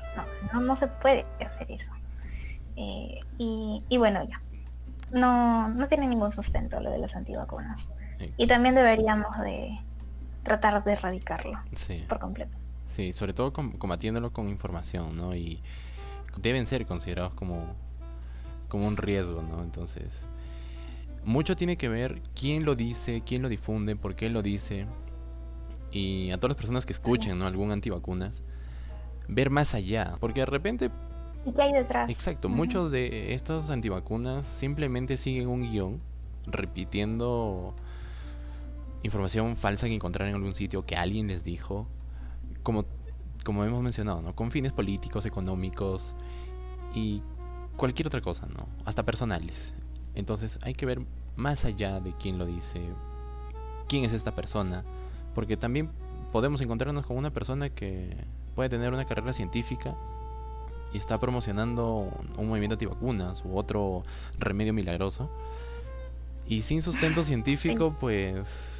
No, 0.53 0.61
no, 0.61 0.75
se 0.77 0.87
puede 0.87 1.25
hacer 1.45 1.69
eso. 1.69 1.91
Eh, 2.75 3.19
y, 3.37 3.83
y, 3.89 3.97
bueno, 3.97 4.23
ya. 4.23 4.41
No, 5.11 5.69
no 5.69 5.87
tiene 5.87 6.07
ningún 6.07 6.31
sustento 6.31 6.79
lo 6.79 6.91
de 6.91 6.99
las 6.99 7.15
antivacunas. 7.15 7.89
Y 8.37 8.47
también 8.47 8.75
deberíamos 8.75 9.37
de 9.39 9.79
tratar 10.43 10.83
de 10.83 10.93
erradicarlo 10.93 11.57
por 12.07 12.19
completo. 12.19 12.57
Sí, 12.87 13.13
sobre 13.13 13.33
todo 13.33 13.51
combatiéndolo 13.51 14.31
con 14.31 14.49
información, 14.49 15.17
¿no? 15.17 15.35
Y 15.35 15.61
deben 16.37 16.65
ser 16.65 16.85
considerados 16.85 17.33
como, 17.33 17.75
como 18.69 18.87
un 18.87 18.95
riesgo, 18.95 19.41
¿no? 19.41 19.61
Entonces, 19.61 20.25
mucho 21.23 21.55
tiene 21.55 21.77
que 21.77 21.89
ver 21.89 22.21
quién 22.33 22.63
lo 22.63 22.75
dice, 22.75 23.21
quién 23.25 23.41
lo 23.41 23.49
difunde, 23.49 23.95
por 23.95 24.15
qué 24.15 24.29
lo 24.29 24.41
dice. 24.41 24.85
Y 25.91 26.31
a 26.31 26.37
todas 26.37 26.51
las 26.51 26.57
personas 26.57 26.85
que 26.85 26.93
escuchen, 26.93 27.37
¿no? 27.37 27.47
Algún 27.47 27.71
antivacunas, 27.71 28.43
ver 29.27 29.49
más 29.49 29.75
allá. 29.75 30.15
Porque 30.19 30.41
de 30.41 30.45
repente... 30.45 30.91
¿Y 31.45 31.51
qué 31.51 31.61
hay 31.61 31.73
detrás? 31.73 32.09
Exacto, 32.09 32.49
muchos 32.49 32.91
de 32.91 33.33
estos 33.33 33.69
antivacunas 33.69 34.47
simplemente 34.47 35.15
siguen 35.15 35.47
un 35.47 35.69
guion 35.69 36.01
repitiendo 36.47 37.75
información 39.03 39.55
falsa 39.55 39.87
que 39.87 39.93
encontraron 39.93 40.29
en 40.29 40.35
algún 40.35 40.55
sitio 40.55 40.85
que 40.85 40.95
alguien 40.95 41.27
les 41.27 41.43
dijo, 41.43 41.87
como, 42.63 42.85
como 43.43 43.63
hemos 43.63 43.83
mencionado, 43.83 44.21
¿no? 44.21 44.35
con 44.35 44.49
fines 44.49 44.71
políticos, 44.71 45.25
económicos 45.27 46.15
y 46.95 47.21
cualquier 47.77 48.07
otra 48.07 48.21
cosa, 48.21 48.47
¿no? 48.47 48.67
hasta 48.85 49.03
personales. 49.03 49.73
Entonces 50.15 50.57
hay 50.63 50.73
que 50.73 50.87
ver 50.87 51.05
más 51.35 51.65
allá 51.65 51.99
de 51.99 52.13
quién 52.13 52.39
lo 52.39 52.47
dice, 52.47 52.81
quién 53.87 54.03
es 54.03 54.13
esta 54.13 54.33
persona, 54.33 54.83
porque 55.35 55.57
también 55.57 55.91
podemos 56.31 56.61
encontrarnos 56.61 57.05
con 57.05 57.17
una 57.17 57.31
persona 57.31 57.69
que 57.69 58.25
puede 58.55 58.69
tener 58.69 58.91
una 58.91 59.05
carrera 59.05 59.33
científica 59.33 59.95
y 60.95 60.97
está 60.97 61.19
promocionando 61.19 62.09
un 62.37 62.47
movimiento 62.47 62.75
antivacunas 62.75 63.43
u 63.43 63.57
otro 63.57 64.03
remedio 64.39 64.73
milagroso. 64.73 65.29
Y 66.47 66.61
sin 66.61 66.81
sustento 66.81 67.23
científico, 67.23 67.95
pues 67.99 68.75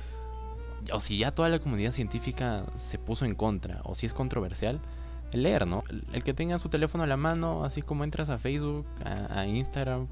o 0.93 1.01
si 1.01 1.17
ya 1.17 1.31
toda 1.31 1.50
la 1.50 1.60
comunidad 1.60 1.91
científica 1.91 2.63
se 2.75 2.98
puso 2.98 3.25
en 3.25 3.36
contra, 3.36 3.81
o 3.84 3.95
si 3.95 4.05
es 4.05 4.13
controversial, 4.13 4.79
leer, 5.34 5.67
¿no? 5.67 5.84
El, 6.13 6.24
que 6.24 6.34
tenga 6.34 6.57
su 6.57 6.69
teléfono 6.69 7.03
a 7.03 7.07
la 7.07 7.17
mano, 7.17 7.65
así 7.65 7.81
como 7.81 8.03
entras 8.03 8.29
a 8.29 8.38
Facebook, 8.38 8.86
a, 9.03 9.45
Instagram, 9.45 10.07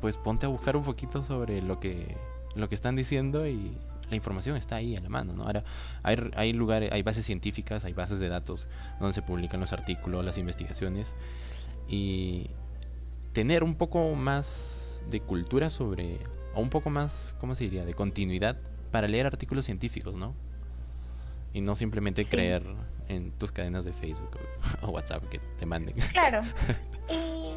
pues 0.00 0.16
ponte 0.16 0.46
a 0.46 0.48
buscar 0.48 0.76
un 0.76 0.84
poquito 0.84 1.22
sobre 1.22 1.60
lo 1.60 1.78
que, 1.78 2.16
lo 2.54 2.68
que 2.70 2.74
están 2.74 2.96
diciendo 2.96 3.46
y 3.46 3.76
la 4.10 4.16
información 4.16 4.56
está 4.56 4.76
ahí 4.76 4.96
a 4.96 5.00
la 5.00 5.08
mano, 5.08 5.32
¿no? 5.32 5.44
Ahora, 5.44 5.64
hay, 6.02 6.16
hay 6.36 6.52
lugares, 6.52 6.90
hay 6.92 7.02
bases 7.02 7.26
científicas, 7.26 7.84
hay 7.84 7.92
bases 7.92 8.18
de 8.18 8.28
datos 8.28 8.68
donde 8.98 9.12
se 9.12 9.22
publican 9.22 9.60
los 9.60 9.72
artículos, 9.72 10.24
las 10.24 10.38
investigaciones, 10.38 11.14
y 11.88 12.50
tener 13.32 13.64
un 13.64 13.76
poco 13.76 14.14
más 14.14 15.02
de 15.08 15.20
cultura 15.20 15.70
sobre, 15.70 16.18
o 16.54 16.60
un 16.60 16.70
poco 16.70 16.90
más, 16.90 17.34
¿cómo 17.40 17.54
se 17.54 17.64
diría?, 17.64 17.84
de 17.84 17.94
continuidad 17.94 18.58
para 18.90 19.08
leer 19.08 19.26
artículos 19.26 19.64
científicos, 19.64 20.14
¿no? 20.14 20.34
Y 21.52 21.60
no 21.60 21.74
simplemente 21.74 22.24
creer 22.24 22.62
en 23.08 23.32
tus 23.32 23.52
cadenas 23.52 23.84
de 23.84 23.92
Facebook 23.92 24.30
o, 24.82 24.88
WhatsApp 24.90 25.24
que 25.28 25.38
te 25.38 25.66
manden. 25.66 25.94
Claro. 26.12 26.42
y 27.08 27.54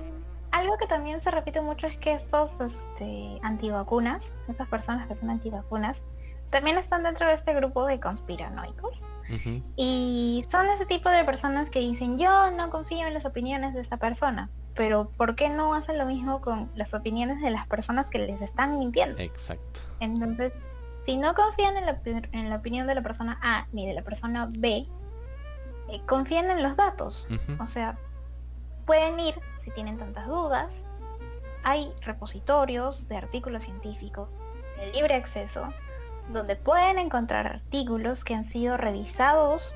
algo 0.51 0.77
que 0.77 0.87
también 0.87 1.21
se 1.21 1.31
repite 1.31 1.61
mucho 1.61 1.87
es 1.87 1.97
que 1.97 2.13
estos 2.13 2.59
este, 2.61 3.39
antivacunas, 3.41 4.33
estas 4.47 4.67
personas 4.67 5.07
que 5.07 5.15
son 5.15 5.29
antivacunas, 5.29 6.05
también 6.51 6.77
están 6.77 7.03
dentro 7.03 7.25
de 7.25 7.33
este 7.33 7.53
grupo 7.53 7.85
de 7.85 7.99
conspiranoicos. 7.99 9.03
Y 9.77 10.45
son 10.49 10.67
ese 10.67 10.85
tipo 10.85 11.09
de 11.09 11.23
personas 11.23 11.69
que 11.69 11.79
dicen, 11.79 12.17
yo 12.17 12.51
no 12.51 12.69
confío 12.69 13.07
en 13.07 13.13
las 13.13 13.25
opiniones 13.25 13.73
de 13.73 13.79
esta 13.79 13.97
persona. 13.97 14.49
Pero 14.75 15.09
¿por 15.17 15.35
qué 15.35 15.49
no 15.49 15.73
hacen 15.73 15.97
lo 15.97 16.05
mismo 16.05 16.41
con 16.41 16.69
las 16.75 16.93
opiniones 16.93 17.41
de 17.41 17.49
las 17.49 17.65
personas 17.67 18.09
que 18.09 18.19
les 18.19 18.41
están 18.41 18.77
mintiendo? 18.77 19.17
Exacto. 19.19 19.79
Entonces, 20.01 20.51
si 21.03 21.15
no 21.15 21.33
confían 21.33 21.77
en 21.77 21.85
la, 22.49 22.55
opinión 22.55 22.85
de 22.85 22.95
la 22.95 23.01
persona 23.01 23.39
A 23.41 23.67
ni 23.71 23.87
de 23.87 23.93
la 23.93 24.01
persona 24.01 24.49
B, 24.51 24.85
eh, 25.89 26.01
confían 26.05 26.51
en 26.51 26.61
los 26.61 26.75
datos. 26.75 27.29
O 27.59 27.65
sea, 27.65 27.97
pueden 28.85 29.17
ir, 29.21 29.35
si 29.57 29.71
tienen 29.71 29.97
tantas 29.97 30.27
dudas, 30.27 30.85
hay 31.63 31.93
repositorios 32.01 33.07
de 33.07 33.15
artículos 33.15 33.63
científicos 33.63 34.27
de 34.77 34.91
libre 34.91 35.15
acceso 35.15 35.69
donde 36.33 36.55
pueden 36.55 36.99
encontrar 36.99 37.47
artículos 37.47 38.23
que 38.23 38.35
han 38.35 38.45
sido 38.45 38.77
revisados 38.77 39.73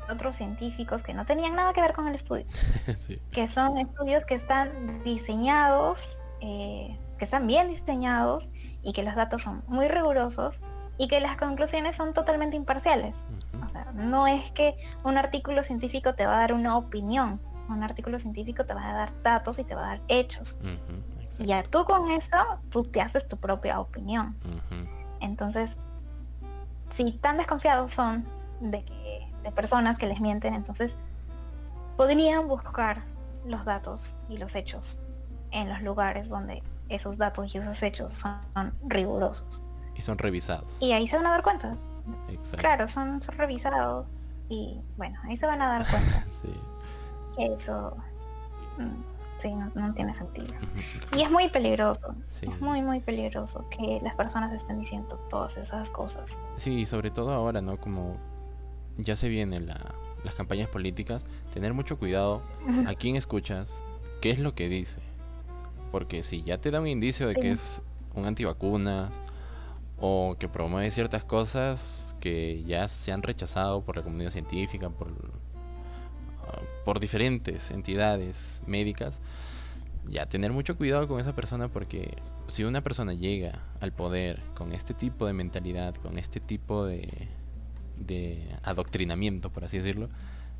por 0.00 0.16
otros 0.16 0.36
científicos 0.36 1.02
que 1.02 1.14
no 1.14 1.26
tenían 1.26 1.56
nada 1.56 1.72
que 1.72 1.80
ver 1.80 1.92
con 1.92 2.08
el 2.08 2.14
estudio. 2.14 2.46
Que 3.32 3.48
son 3.48 3.78
estudios 3.78 4.24
que 4.24 4.34
están 4.34 5.02
diseñados, 5.04 6.20
eh, 6.40 6.98
que 7.18 7.24
están 7.24 7.46
bien 7.46 7.68
diseñados 7.68 8.50
y 8.82 8.92
que 8.92 9.02
los 9.02 9.14
datos 9.14 9.42
son 9.42 9.64
muy 9.66 9.88
rigurosos 9.88 10.62
y 10.98 11.08
que 11.08 11.20
las 11.20 11.36
conclusiones 11.36 11.96
son 11.96 12.12
totalmente 12.12 12.56
imparciales. 12.56 13.24
O 13.64 13.68
sea, 13.68 13.92
no 13.94 14.26
es 14.26 14.50
que 14.52 14.76
un 15.02 15.18
artículo 15.18 15.62
científico 15.62 16.14
te 16.14 16.24
va 16.24 16.36
a 16.36 16.40
dar 16.40 16.52
una 16.52 16.76
opinión, 16.76 17.40
un 17.68 17.82
artículo 17.82 18.18
científico 18.18 18.64
te 18.64 18.74
va 18.74 18.88
a 18.88 18.92
dar 18.92 19.22
datos 19.22 19.58
y 19.58 19.64
te 19.64 19.74
va 19.74 19.84
a 19.84 19.88
dar 19.88 20.02
hechos. 20.08 20.58
Y 21.38 21.46
ya 21.46 21.62
tú 21.64 21.84
con 21.84 22.10
eso, 22.10 22.36
tú 22.70 22.84
te 22.84 23.00
haces 23.00 23.28
tu 23.28 23.36
propia 23.36 23.80
opinión. 23.80 24.36
Entonces, 25.20 25.78
si 26.90 27.12
tan 27.12 27.36
desconfiados 27.36 27.90
son 27.90 28.24
de, 28.60 28.84
que, 28.84 29.32
de 29.42 29.52
personas 29.52 29.98
que 29.98 30.06
les 30.06 30.20
mienten, 30.20 30.54
entonces 30.54 30.98
podrían 31.96 32.48
buscar 32.48 33.04
los 33.44 33.64
datos 33.64 34.16
y 34.28 34.38
los 34.38 34.54
hechos 34.56 35.00
en 35.50 35.68
los 35.68 35.82
lugares 35.82 36.28
donde 36.28 36.62
esos 36.88 37.16
datos 37.16 37.54
y 37.54 37.58
esos 37.58 37.82
hechos 37.82 38.12
son 38.12 38.74
rigurosos. 38.84 39.62
Y 39.94 40.02
son 40.02 40.18
revisados. 40.18 40.80
Y 40.80 40.92
ahí 40.92 41.08
se 41.08 41.16
van 41.16 41.26
a 41.26 41.30
dar 41.30 41.42
cuenta. 41.42 41.76
Claro, 42.56 42.86
son, 42.86 43.20
revisados 43.20 44.06
y 44.48 44.80
bueno, 44.96 45.18
ahí 45.24 45.36
se 45.36 45.46
van 45.46 45.60
a 45.62 45.68
dar 45.68 45.86
cuenta. 45.90 46.24
sí. 46.40 46.54
eso 47.38 47.96
mm, 48.78 49.15
sí, 49.38 49.54
no, 49.54 49.94
tiene 49.94 50.14
sentido. 50.14 50.54
Y 51.16 51.22
es 51.22 51.30
muy 51.30 51.48
peligroso. 51.48 52.14
Es 52.30 52.60
muy, 52.60 52.82
muy 52.82 53.00
peligroso 53.00 53.68
que 53.70 54.00
las 54.02 54.14
personas 54.14 54.52
estén 54.52 54.78
diciendo 54.78 55.18
todas 55.28 55.56
esas 55.56 55.90
cosas. 55.90 56.40
Sí, 56.56 56.80
y 56.80 56.86
sobre 56.86 57.10
todo 57.10 57.32
ahora, 57.32 57.60
¿no? 57.60 57.78
Como 57.78 58.16
ya 58.96 59.16
se 59.16 59.28
vienen 59.28 59.66
las 59.66 60.34
campañas 60.34 60.68
políticas, 60.68 61.26
tener 61.52 61.74
mucho 61.74 61.98
cuidado 61.98 62.42
a 62.86 62.94
quién 62.94 63.16
escuchas, 63.16 63.80
qué 64.20 64.30
es 64.30 64.38
lo 64.38 64.54
que 64.54 64.68
dice. 64.68 65.00
Porque 65.92 66.22
si 66.22 66.42
ya 66.42 66.58
te 66.58 66.70
da 66.70 66.80
un 66.80 66.88
indicio 66.88 67.28
de 67.28 67.34
que 67.34 67.52
es 67.52 67.80
un 68.14 68.26
antivacuna 68.26 69.10
o 69.98 70.36
que 70.38 70.48
promueve 70.48 70.90
ciertas 70.90 71.24
cosas 71.24 72.16
que 72.20 72.62
ya 72.64 72.88
se 72.88 73.12
han 73.12 73.22
rechazado 73.22 73.82
por 73.82 73.96
la 73.96 74.02
comunidad 74.02 74.30
científica, 74.30 74.90
por, 74.90 75.08
por 76.86 77.00
diferentes 77.00 77.70
entidades 77.70 78.62
médicas, 78.66 79.20
ya 80.06 80.24
tener 80.24 80.52
mucho 80.52 80.78
cuidado 80.78 81.06
con 81.06 81.20
esa 81.20 81.34
persona 81.34 81.68
porque 81.68 82.16
si 82.46 82.64
una 82.64 82.80
persona 82.80 83.12
llega 83.12 83.58
al 83.80 83.92
poder 83.92 84.40
con 84.54 84.72
este 84.72 84.94
tipo 84.94 85.26
de 85.26 85.34
mentalidad, 85.34 85.94
con 85.96 86.16
este 86.16 86.40
tipo 86.40 86.86
de, 86.86 87.28
de 87.98 88.56
adoctrinamiento, 88.62 89.50
por 89.50 89.64
así 89.64 89.76
decirlo, 89.76 90.08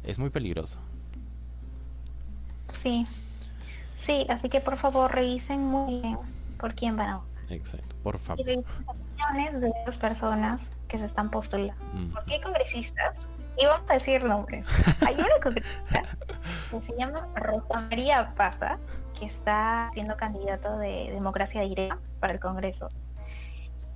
es 0.03 0.19
muy 0.19 0.29
peligroso. 0.29 0.79
Sí, 2.71 3.07
Sí, 3.97 4.27
así 4.29 4.51
que 4.51 4.61
por 4.61 4.77
favor 4.77 5.11
revisen 5.11 5.65
muy 5.65 6.03
bien 6.03 6.19
por 6.59 6.75
quién 6.75 6.97
van 6.97 7.09
a 7.09 7.17
votar. 7.17 7.53
Exacto, 7.53 7.97
por 8.03 8.19
favor. 8.19 8.41
Y 8.41 8.45
de 8.45 9.73
esas 9.83 9.99
personas 9.99 10.71
que 10.87 10.99
se 10.99 11.07
están 11.07 11.31
postulando. 11.31 11.83
Porque 12.13 12.35
hay 12.35 12.41
congresistas, 12.43 13.17
y 13.59 13.67
vamos 13.67 13.91
a 13.91 13.95
decir 13.95 14.23
nombres. 14.25 14.67
Hay 15.07 15.15
una 15.15 15.41
congresista 15.43 16.03
que 16.71 16.83
se 16.83 16.97
llama 16.97 17.29
Rosa 17.35 17.81
María 17.81 18.35
Paza, 18.37 18.79
que 19.19 19.27
está 19.27 19.91
siendo 19.93 20.17
candidato 20.17 20.79
de 20.79 21.11
democracia 21.13 21.63
directa 21.63 21.99
para 22.21 22.35
el 22.35 22.41
Congreso. 22.41 22.89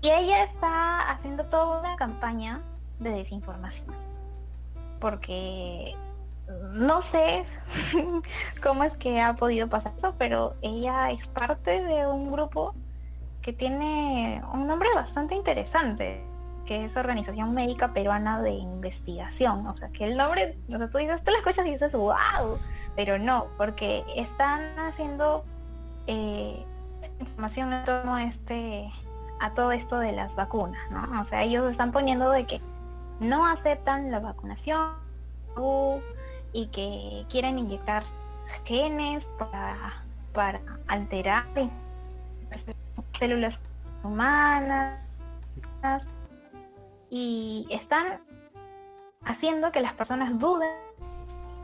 Y 0.02 0.10
ella 0.10 0.44
está 0.44 1.10
haciendo 1.10 1.44
toda 1.44 1.80
una 1.80 1.96
campaña 1.96 2.62
de 3.00 3.10
desinformación. 3.10 3.94
Porque 4.98 5.94
no 6.74 7.00
sé 7.00 7.44
cómo 8.62 8.84
es 8.84 8.96
que 8.96 9.20
ha 9.20 9.36
podido 9.36 9.68
pasar 9.68 9.92
eso, 9.96 10.14
pero 10.18 10.56
ella 10.62 11.10
es 11.10 11.28
parte 11.28 11.82
de 11.84 12.06
un 12.06 12.32
grupo 12.32 12.74
que 13.42 13.52
tiene 13.52 14.42
un 14.52 14.66
nombre 14.66 14.88
bastante 14.94 15.34
interesante, 15.34 16.24
que 16.70 16.84
es 16.84 16.96
Organización 16.96 17.52
Médica 17.52 17.92
Peruana 17.92 18.40
de 18.40 18.52
Investigación. 18.52 19.66
O 19.66 19.74
sea, 19.74 19.88
que 19.88 20.04
el 20.04 20.16
nombre, 20.16 20.56
o 20.72 20.78
sea, 20.78 20.86
tú 20.86 20.98
dices, 20.98 21.24
tú 21.24 21.32
lo 21.32 21.38
escuchas 21.38 21.66
y 21.66 21.70
dices, 21.70 21.92
wow, 21.94 22.60
pero 22.94 23.18
no, 23.18 23.48
porque 23.58 24.04
están 24.14 24.78
haciendo 24.78 25.44
eh, 26.06 26.64
información 27.18 27.72
en 27.72 27.82
torno 27.82 28.14
a 28.14 28.22
este 28.22 28.88
a 29.40 29.52
todo 29.52 29.72
esto 29.72 29.98
de 29.98 30.12
las 30.12 30.36
vacunas, 30.36 30.80
¿no? 30.92 31.20
O 31.20 31.24
sea, 31.24 31.42
ellos 31.42 31.68
están 31.68 31.90
poniendo 31.90 32.30
de 32.30 32.44
que 32.46 32.60
no 33.18 33.46
aceptan 33.46 34.12
la 34.12 34.20
vacunación 34.20 34.92
y 36.52 36.66
que 36.66 37.26
quieren 37.28 37.58
inyectar 37.58 38.04
genes 38.64 39.28
para, 39.40 40.04
para 40.32 40.60
alterar 40.86 41.46
células 43.10 43.60
humanas 44.04 45.00
y 47.10 47.66
están 47.70 48.22
haciendo 49.24 49.72
que 49.72 49.80
las 49.80 49.92
personas 49.92 50.38
duden. 50.38 50.70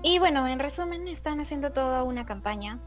Y 0.03 0.19
bueno, 0.19 0.47
en 0.47 0.59
resumen, 0.59 1.09
están 1.09 1.41
haciendo 1.41 1.73
toda 1.73 2.03
una 2.03 2.27
campaña 2.27 2.79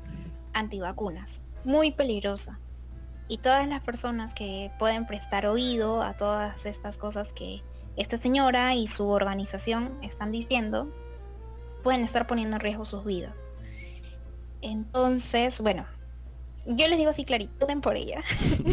antivacunas, 0.53 1.41
muy 1.63 1.91
peligrosa. 1.91 2.59
Y 3.27 3.37
todas 3.37 3.67
las 3.67 3.81
personas 3.81 4.33
que 4.33 4.71
pueden 4.79 5.05
prestar 5.05 5.45
oído 5.45 6.01
a 6.01 6.15
todas 6.15 6.65
estas 6.65 6.97
cosas 6.97 7.31
que 7.33 7.63
esta 7.95 8.17
señora 8.17 8.73
y 8.75 8.87
su 8.87 9.07
organización 9.09 9.97
están 10.01 10.31
diciendo, 10.31 10.91
pueden 11.83 12.01
estar 12.01 12.27
poniendo 12.27 12.55
en 12.55 12.61
riesgo 12.61 12.85
sus 12.85 13.05
vidas. 13.05 13.33
Entonces, 14.61 15.61
bueno, 15.61 15.85
yo 16.65 16.87
les 16.87 16.97
digo 16.97 17.09
así 17.09 17.25
clarito, 17.25 17.67
por 17.81 17.95
ella, 17.95 18.21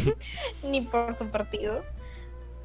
ni 0.62 0.82
por 0.82 1.16
su 1.16 1.26
partido, 1.26 1.82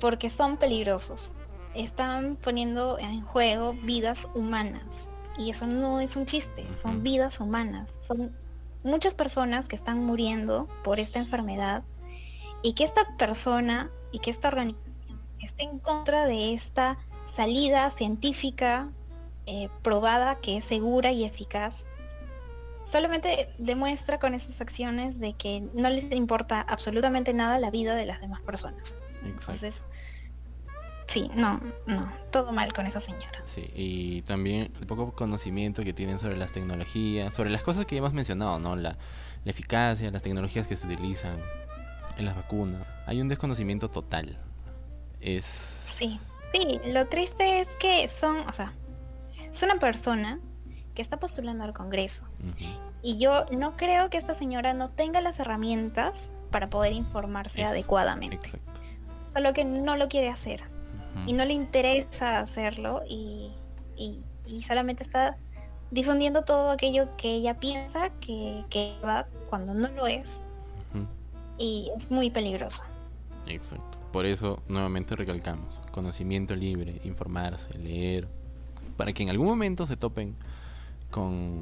porque 0.01 0.29
son 0.29 0.57
peligrosos. 0.57 1.31
Están 1.73 2.35
poniendo 2.35 2.99
en 2.99 3.21
juego 3.21 3.73
vidas 3.73 4.27
humanas. 4.35 5.09
Y 5.37 5.51
eso 5.51 5.67
no 5.67 6.01
es 6.01 6.17
un 6.17 6.25
chiste, 6.25 6.65
son 6.75 7.03
vidas 7.03 7.39
humanas. 7.39 7.93
Son 8.01 8.35
muchas 8.83 9.15
personas 9.15 9.69
que 9.69 9.77
están 9.77 10.03
muriendo 10.03 10.67
por 10.83 10.99
esta 10.99 11.19
enfermedad 11.19 11.83
y 12.63 12.73
que 12.73 12.83
esta 12.83 13.15
persona 13.17 13.89
y 14.11 14.19
que 14.19 14.31
esta 14.31 14.49
organización 14.49 15.21
esté 15.39 15.63
en 15.63 15.79
contra 15.79 16.25
de 16.25 16.53
esta 16.53 16.97
salida 17.25 17.89
científica 17.91 18.89
eh, 19.45 19.69
probada 19.81 20.39
que 20.39 20.57
es 20.57 20.65
segura 20.65 21.11
y 21.11 21.23
eficaz, 21.23 21.85
solamente 22.83 23.53
demuestra 23.57 24.19
con 24.19 24.33
esas 24.33 24.61
acciones 24.61 25.19
de 25.19 25.33
que 25.33 25.61
no 25.73 25.89
les 25.89 26.11
importa 26.11 26.61
absolutamente 26.61 27.33
nada 27.33 27.59
la 27.59 27.71
vida 27.71 27.95
de 27.95 28.05
las 28.05 28.21
demás 28.21 28.41
personas. 28.41 28.97
Entonces, 29.23 29.83
sí, 31.05 31.29
no, 31.35 31.61
no, 31.85 32.11
todo 32.31 32.51
mal 32.51 32.73
con 32.73 32.85
esa 32.85 32.99
señora. 32.99 33.41
Sí, 33.45 33.69
y 33.75 34.21
también 34.23 34.71
el 34.79 34.87
poco 34.87 35.13
conocimiento 35.13 35.83
que 35.83 35.93
tienen 35.93 36.19
sobre 36.19 36.37
las 36.37 36.51
tecnologías, 36.51 37.33
sobre 37.33 37.49
las 37.49 37.63
cosas 37.63 37.85
que 37.85 37.95
ya 37.95 37.99
hemos 37.99 38.13
mencionado, 38.13 38.59
¿no? 38.59 38.75
La, 38.75 38.97
la 39.43 39.51
eficacia, 39.51 40.09
las 40.11 40.23
tecnologías 40.23 40.67
que 40.67 40.75
se 40.75 40.87
utilizan 40.87 41.37
en 42.17 42.25
las 42.25 42.35
vacunas. 42.35 42.85
Hay 43.05 43.21
un 43.21 43.29
desconocimiento 43.29 43.89
total 43.89 44.37
es... 45.21 45.45
Sí, 45.85 46.19
sí, 46.53 46.79
lo 46.87 47.07
triste 47.07 47.61
es 47.61 47.75
que 47.75 48.07
son, 48.07 48.37
o 48.47 48.53
sea, 48.53 48.73
es 49.39 49.61
una 49.63 49.75
persona 49.79 50.39
que 50.93 51.01
está 51.01 51.17
postulando 51.17 51.63
al 51.63 51.73
Congreso. 51.73 52.25
Y 53.01 53.17
yo 53.17 53.45
no 53.51 53.75
creo 53.77 54.09
que 54.09 54.17
esta 54.17 54.33
señora 54.33 54.73
no 54.73 54.89
tenga 54.89 55.21
las 55.21 55.39
herramientas 55.39 56.31
para 56.51 56.69
poder 56.69 56.93
informarse 56.93 57.63
adecuadamente. 57.63 58.35
Exacto. 58.35 58.81
Solo 59.33 59.53
que 59.53 59.65
no 59.65 59.95
lo 59.95 60.07
quiere 60.07 60.29
hacer. 60.29 60.63
Y 61.27 61.33
no 61.33 61.43
le 61.43 61.53
interesa 61.53 62.39
hacerlo 62.39 63.03
y, 63.07 63.51
y, 63.97 64.61
solamente 64.61 65.03
está 65.03 65.37
difundiendo 65.91 66.43
todo 66.43 66.71
aquello 66.71 67.09
que 67.17 67.33
ella 67.33 67.59
piensa 67.59 68.09
que, 68.21 68.63
que 68.69 68.93
es 68.93 69.01
verdad 69.01 69.27
cuando 69.49 69.73
no 69.73 69.89
lo 69.89 70.07
es. 70.07 70.41
Y 71.57 71.91
es 71.95 72.09
muy 72.09 72.29
peligroso. 72.29 72.83
Exacto. 73.45 73.99
Por 74.11 74.25
eso 74.25 74.61
nuevamente 74.67 75.15
recalcamos, 75.15 75.81
conocimiento 75.91 76.55
libre, 76.55 76.99
informarse, 77.03 77.77
leer, 77.77 78.27
para 78.97 79.13
que 79.13 79.23
en 79.23 79.29
algún 79.29 79.47
momento 79.47 79.85
se 79.85 79.95
topen 79.95 80.35
con, 81.11 81.59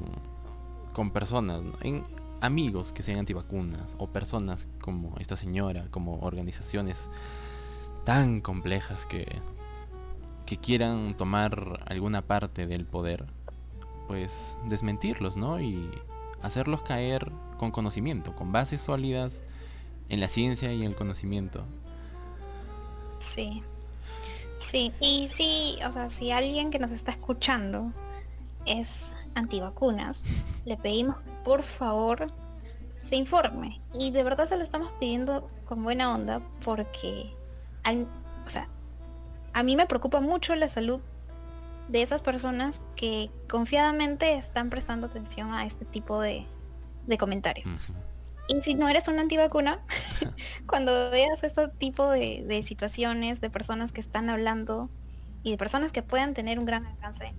con 0.94 1.12
personas, 1.12 1.62
en 1.82 2.04
amigos 2.42 2.92
que 2.92 3.04
sean 3.04 3.20
antivacunas 3.20 3.96
o 3.98 4.08
personas 4.08 4.68
como 4.82 5.18
esta 5.20 5.36
señora, 5.36 5.88
como 5.92 6.20
organizaciones 6.20 7.10
tan 8.06 8.40
complejas 8.40 9.06
que, 9.06 9.28
que 10.46 10.58
quieran 10.58 11.18
tomar 11.18 11.84
alguna 11.88 12.22
parte 12.22 12.66
del 12.66 12.86
poder, 12.86 13.26
pues 14.08 14.56
desmentirlos, 14.68 15.36
¿no? 15.36 15.60
Y 15.60 15.90
hacerlos 16.42 16.82
caer 16.84 17.32
con 17.58 17.72
conocimiento, 17.72 18.36
con 18.36 18.52
bases 18.52 18.80
sólidas 18.80 19.42
en 20.08 20.22
la 20.22 20.30
ciencia 20.30 20.72
y 20.72 20.82
en 20.82 20.88
el 20.88 20.96
conocimiento 20.96 21.66
Sí. 23.20 23.62
Sí, 24.58 24.92
y 25.00 25.28
sí, 25.30 25.78
o 25.88 25.92
sea, 25.92 26.10
si 26.10 26.32
alguien 26.32 26.70
que 26.72 26.80
nos 26.80 26.92
está 26.92 27.12
escuchando 27.12 27.94
es 28.70 29.12
antivacunas, 29.36 30.24
le 30.66 30.78
pedimos 30.78 31.18
por 31.44 31.64
favor 31.64 32.28
se 33.00 33.16
informe. 33.16 33.82
Y 33.94 34.12
de 34.12 34.24
verdad 34.24 34.46
se 34.46 34.58
lo 34.58 34.64
estamos 34.64 34.92
pidiendo 35.00 35.50
con 35.66 35.84
buena 35.84 36.14
onda 36.14 36.42
porque, 36.64 37.34
o 38.46 38.50
sea, 38.50 38.68
a 39.54 39.64
mí 39.64 39.76
me 39.76 39.86
preocupa 39.86 40.22
mucho 40.22 40.56
la 40.56 40.68
salud 40.68 41.00
de 41.88 42.02
esas 42.02 42.22
personas 42.22 42.82
que 42.96 43.32
confiadamente 43.50 44.34
están 44.36 44.70
prestando 44.70 45.08
atención 45.08 45.52
a 45.54 45.66
este 45.66 45.86
tipo 45.86 46.22
de, 46.22 46.46
de 47.08 47.18
comentarios. 47.18 47.94
Y 48.48 48.62
si 48.62 48.74
no 48.74 48.90
eres 48.90 49.08
una 49.08 49.22
antivacuna, 49.22 49.80
cuando 50.68 51.12
veas 51.12 51.44
este 51.44 51.68
tipo 51.68 52.10
de, 52.10 52.64
situaciones, 52.64 53.42
de 53.42 53.50
personas 53.50 53.92
que 53.92 54.02
están 54.02 54.30
hablando 54.30 54.90
y 55.44 55.52
de 55.52 55.58
personas 55.58 55.92
que 55.92 56.02
puedan 56.02 56.34
tener 56.34 56.60
un 56.60 56.66
gran 56.66 56.86
alcance, 56.86 57.34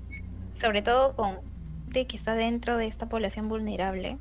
sobre 0.52 0.82
todo 0.82 1.14
con 1.16 1.38
de 1.88 2.06
que 2.06 2.16
está 2.16 2.34
dentro 2.34 2.76
de 2.76 2.86
esta 2.86 3.08
población 3.08 3.48
vulnerable, 3.48 4.18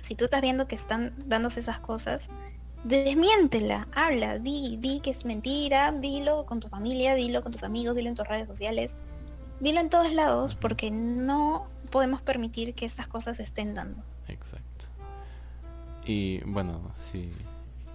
si 0.00 0.14
tú 0.14 0.24
estás 0.24 0.40
viendo 0.40 0.68
que 0.68 0.76
están 0.76 1.12
dándose 1.26 1.60
esas 1.60 1.80
cosas, 1.80 2.30
desmiéntela, 2.84 3.88
habla, 3.94 4.38
di, 4.38 4.76
di 4.78 5.00
que 5.00 5.10
es 5.10 5.24
mentira, 5.24 5.92
dilo 5.92 6.46
con 6.46 6.60
tu 6.60 6.68
familia, 6.68 7.14
dilo 7.14 7.42
con 7.42 7.52
tus 7.52 7.64
amigos, 7.64 7.96
dilo 7.96 8.08
en 8.08 8.14
tus 8.14 8.26
redes 8.26 8.46
sociales, 8.46 8.96
dilo 9.60 9.80
en 9.80 9.90
todos 9.90 10.12
lados, 10.12 10.54
porque 10.54 10.90
no 10.90 11.66
podemos 11.90 12.22
permitir 12.22 12.74
que 12.74 12.86
estas 12.86 13.08
cosas 13.08 13.38
se 13.38 13.42
estén 13.42 13.74
dando. 13.74 14.02
Exacto. 14.28 14.86
Y 16.04 16.40
bueno, 16.44 16.92
sí, 17.10 17.30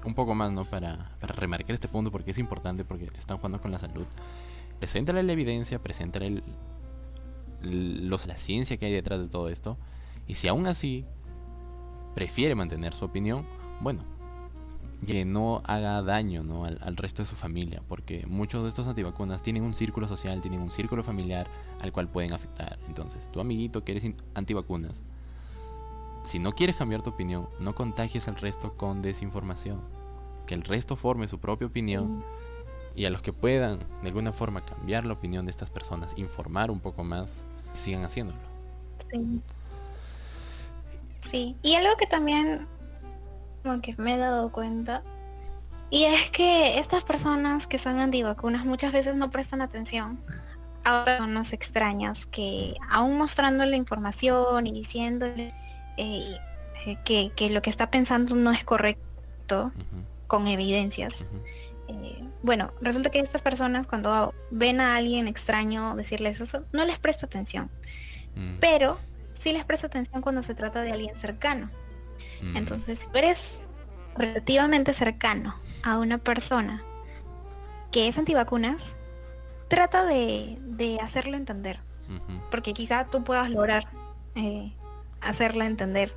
un 0.03 0.13
poco 0.13 0.35
más, 0.35 0.51
¿no? 0.51 0.65
Para, 0.65 1.11
para 1.19 1.33
remarcar 1.33 1.73
este 1.73 1.87
punto 1.87 2.11
porque 2.11 2.31
es 2.31 2.37
importante 2.37 2.83
porque 2.83 3.05
están 3.17 3.37
jugando 3.37 3.61
con 3.61 3.71
la 3.71 3.79
salud. 3.79 4.05
Preséntale 4.79 5.23
la 5.23 5.31
evidencia, 5.31 5.79
preséntale 5.79 6.43
los, 7.63 8.25
la 8.27 8.37
ciencia 8.37 8.77
que 8.77 8.85
hay 8.85 8.91
detrás 8.91 9.19
de 9.19 9.27
todo 9.27 9.49
esto. 9.49 9.77
Y 10.27 10.35
si 10.35 10.47
aún 10.47 10.67
así 10.67 11.05
prefiere 12.15 12.55
mantener 12.55 12.93
su 12.93 13.05
opinión, 13.05 13.45
bueno, 13.81 14.03
que 15.05 15.25
no 15.25 15.61
haga 15.65 16.01
daño 16.01 16.43
¿no? 16.43 16.63
Al, 16.63 16.79
al, 16.81 16.95
resto 16.95 17.23
de 17.23 17.25
su 17.25 17.35
familia, 17.35 17.81
porque 17.89 18.25
muchos 18.25 18.63
de 18.63 18.69
estos 18.69 18.87
antivacunas 18.87 19.43
tienen 19.43 19.63
un 19.63 19.73
círculo 19.73 20.07
social, 20.07 20.39
tienen 20.39 20.61
un 20.61 20.71
círculo 20.71 21.03
familiar 21.03 21.47
al 21.81 21.91
cual 21.91 22.07
pueden 22.07 22.33
afectar. 22.33 22.79
Entonces, 22.87 23.29
tu 23.29 23.41
amiguito 23.41 23.83
que 23.83 23.91
eres 23.91 24.05
antivacunas, 24.33 25.03
si 26.23 26.39
no 26.39 26.53
quieres 26.53 26.77
cambiar 26.77 27.01
tu 27.01 27.09
opinión, 27.09 27.49
no 27.59 27.75
contagies 27.75 28.27
al 28.27 28.37
resto 28.37 28.73
con 28.77 29.01
desinformación. 29.01 29.81
Que 30.47 30.55
el 30.55 30.63
resto 30.63 30.95
forme 30.95 31.27
su 31.27 31.39
propia 31.39 31.67
opinión 31.67 32.23
y 32.95 33.05
a 33.05 33.09
los 33.09 33.21
que 33.21 33.33
puedan 33.33 33.79
de 34.01 34.07
alguna 34.07 34.31
forma 34.31 34.65
cambiar 34.65 35.05
la 35.05 35.13
opinión 35.13 35.45
de 35.45 35.51
estas 35.51 35.69
personas, 35.69 36.13
informar 36.17 36.71
un 36.71 36.79
poco 36.79 37.03
más, 37.03 37.45
sigan 37.73 38.03
haciéndolo. 38.03 38.39
Sí. 39.11 39.41
Sí, 41.19 41.57
y 41.61 41.75
algo 41.75 41.95
que 41.97 42.05
también 42.05 42.67
como 43.63 43.81
que 43.81 43.95
me 43.97 44.15
he 44.15 44.17
dado 44.17 44.51
cuenta 44.51 45.03
y 45.89 46.05
es 46.05 46.31
que 46.31 46.79
estas 46.79 47.03
personas 47.03 47.67
que 47.67 47.77
son 47.77 47.99
antivacunas 47.99 48.65
muchas 48.65 48.91
veces 48.91 49.15
no 49.15 49.29
prestan 49.29 49.61
atención 49.61 50.19
a 50.83 51.03
personas 51.03 51.53
extrañas 51.53 52.25
que 52.25 52.73
aún 52.89 53.17
mostrando 53.17 53.63
información 53.63 54.65
y 54.67 54.71
diciéndole 54.71 55.53
eh, 55.97 56.37
que, 57.05 57.49
lo 57.51 57.61
que 57.61 57.69
está 57.69 57.91
pensando 57.91 58.35
no 58.35 58.51
es 58.51 58.63
correcto 58.63 59.71
con 60.27 60.47
evidencias. 60.47 61.25
Eh, 61.87 62.23
bueno, 62.43 62.73
resulta 62.81 63.09
que 63.09 63.19
estas 63.19 63.41
personas 63.41 63.87
cuando 63.87 64.33
ven 64.51 64.81
a 64.81 64.97
alguien 64.97 65.27
extraño 65.27 65.95
decirles 65.95 66.41
eso, 66.41 66.65
no 66.73 66.85
les 66.85 66.99
presta 66.99 67.25
atención. 67.25 67.71
Mm. 68.35 68.59
Pero 68.59 68.99
sí 69.31 69.53
les 69.53 69.63
presta 69.63 69.87
atención 69.87 70.21
cuando 70.21 70.43
se 70.43 70.53
trata 70.53 70.81
de 70.81 70.91
alguien 70.91 71.15
cercano. 71.15 71.71
Mm. 72.41 72.57
Entonces, 72.57 72.99
si 73.11 73.17
eres 73.17 73.67
relativamente 74.15 74.93
cercano 74.93 75.55
a 75.83 75.97
una 75.97 76.17
persona 76.17 76.83
que 77.91 78.09
es 78.09 78.17
antivacunas, 78.17 78.93
trata 79.69 80.03
de, 80.05 80.57
de 80.61 80.99
hacerle 80.99 81.37
entender. 81.37 81.79
Porque 82.51 82.73
quizá 82.73 83.09
tú 83.09 83.23
puedas 83.23 83.49
lograr 83.49 83.87
eh, 84.35 84.71
hacerla 85.21 85.65
entender 85.65 86.11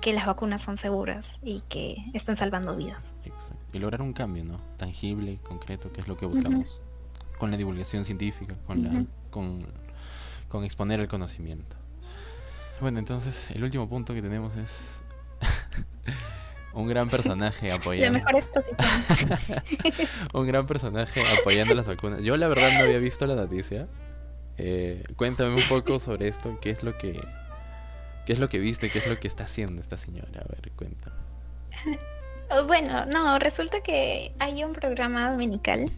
que 0.00 0.12
las 0.12 0.26
vacunas 0.26 0.62
son 0.62 0.76
seguras 0.76 1.38
y 1.44 1.60
que 1.68 1.96
están 2.12 2.36
salvando 2.36 2.74
vidas. 2.74 3.14
Y 3.72 3.78
lograr 3.78 4.02
un 4.02 4.12
cambio, 4.12 4.44
¿no? 4.44 4.60
Tangible, 4.76 5.38
concreto, 5.42 5.92
que 5.92 6.02
es 6.02 6.08
lo 6.08 6.16
que 6.16 6.26
buscamos 6.26 6.82
con 7.38 7.50
la 7.50 7.56
divulgación 7.56 8.04
científica, 8.04 8.54
con, 8.66 8.84
la, 8.84 9.04
con, 9.30 9.66
con 10.48 10.64
exponer 10.64 11.00
el 11.00 11.08
conocimiento. 11.08 11.76
Bueno, 12.80 12.98
entonces 12.98 13.50
el 13.50 13.64
último 13.64 13.88
punto 13.88 14.14
que 14.14 14.22
tenemos 14.22 14.54
es 14.56 14.70
un 16.74 16.86
gran 16.86 17.08
personaje 17.08 17.72
apoyando. 17.72 18.18
un 20.34 20.46
gran 20.46 20.66
personaje 20.66 21.22
apoyando 21.40 21.74
las 21.74 21.86
vacunas. 21.86 22.22
Yo 22.22 22.36
la 22.36 22.48
verdad 22.48 22.70
no 22.78 22.84
había 22.84 22.98
visto 22.98 23.26
la 23.26 23.34
noticia. 23.34 23.88
Eh, 24.58 25.02
cuéntame 25.16 25.54
un 25.54 25.68
poco 25.68 25.98
sobre 25.98 26.28
esto, 26.28 26.58
qué 26.60 26.70
es 26.70 26.82
lo 26.82 26.96
que 26.96 27.18
qué 28.26 28.32
es 28.32 28.38
lo 28.38 28.48
que 28.48 28.58
viste, 28.58 28.90
qué 28.90 28.98
es 28.98 29.06
lo 29.06 29.18
que 29.18 29.28
está 29.28 29.44
haciendo 29.44 29.80
esta 29.80 29.96
señora. 29.96 30.40
A 30.40 30.48
ver, 30.48 30.70
cuéntame. 30.76 31.16
Oh, 32.54 32.64
bueno, 32.64 33.06
no, 33.06 33.38
resulta 33.38 33.80
que 33.82 34.34
hay 34.38 34.64
un 34.64 34.72
programa 34.72 35.30
dominical 35.30 35.90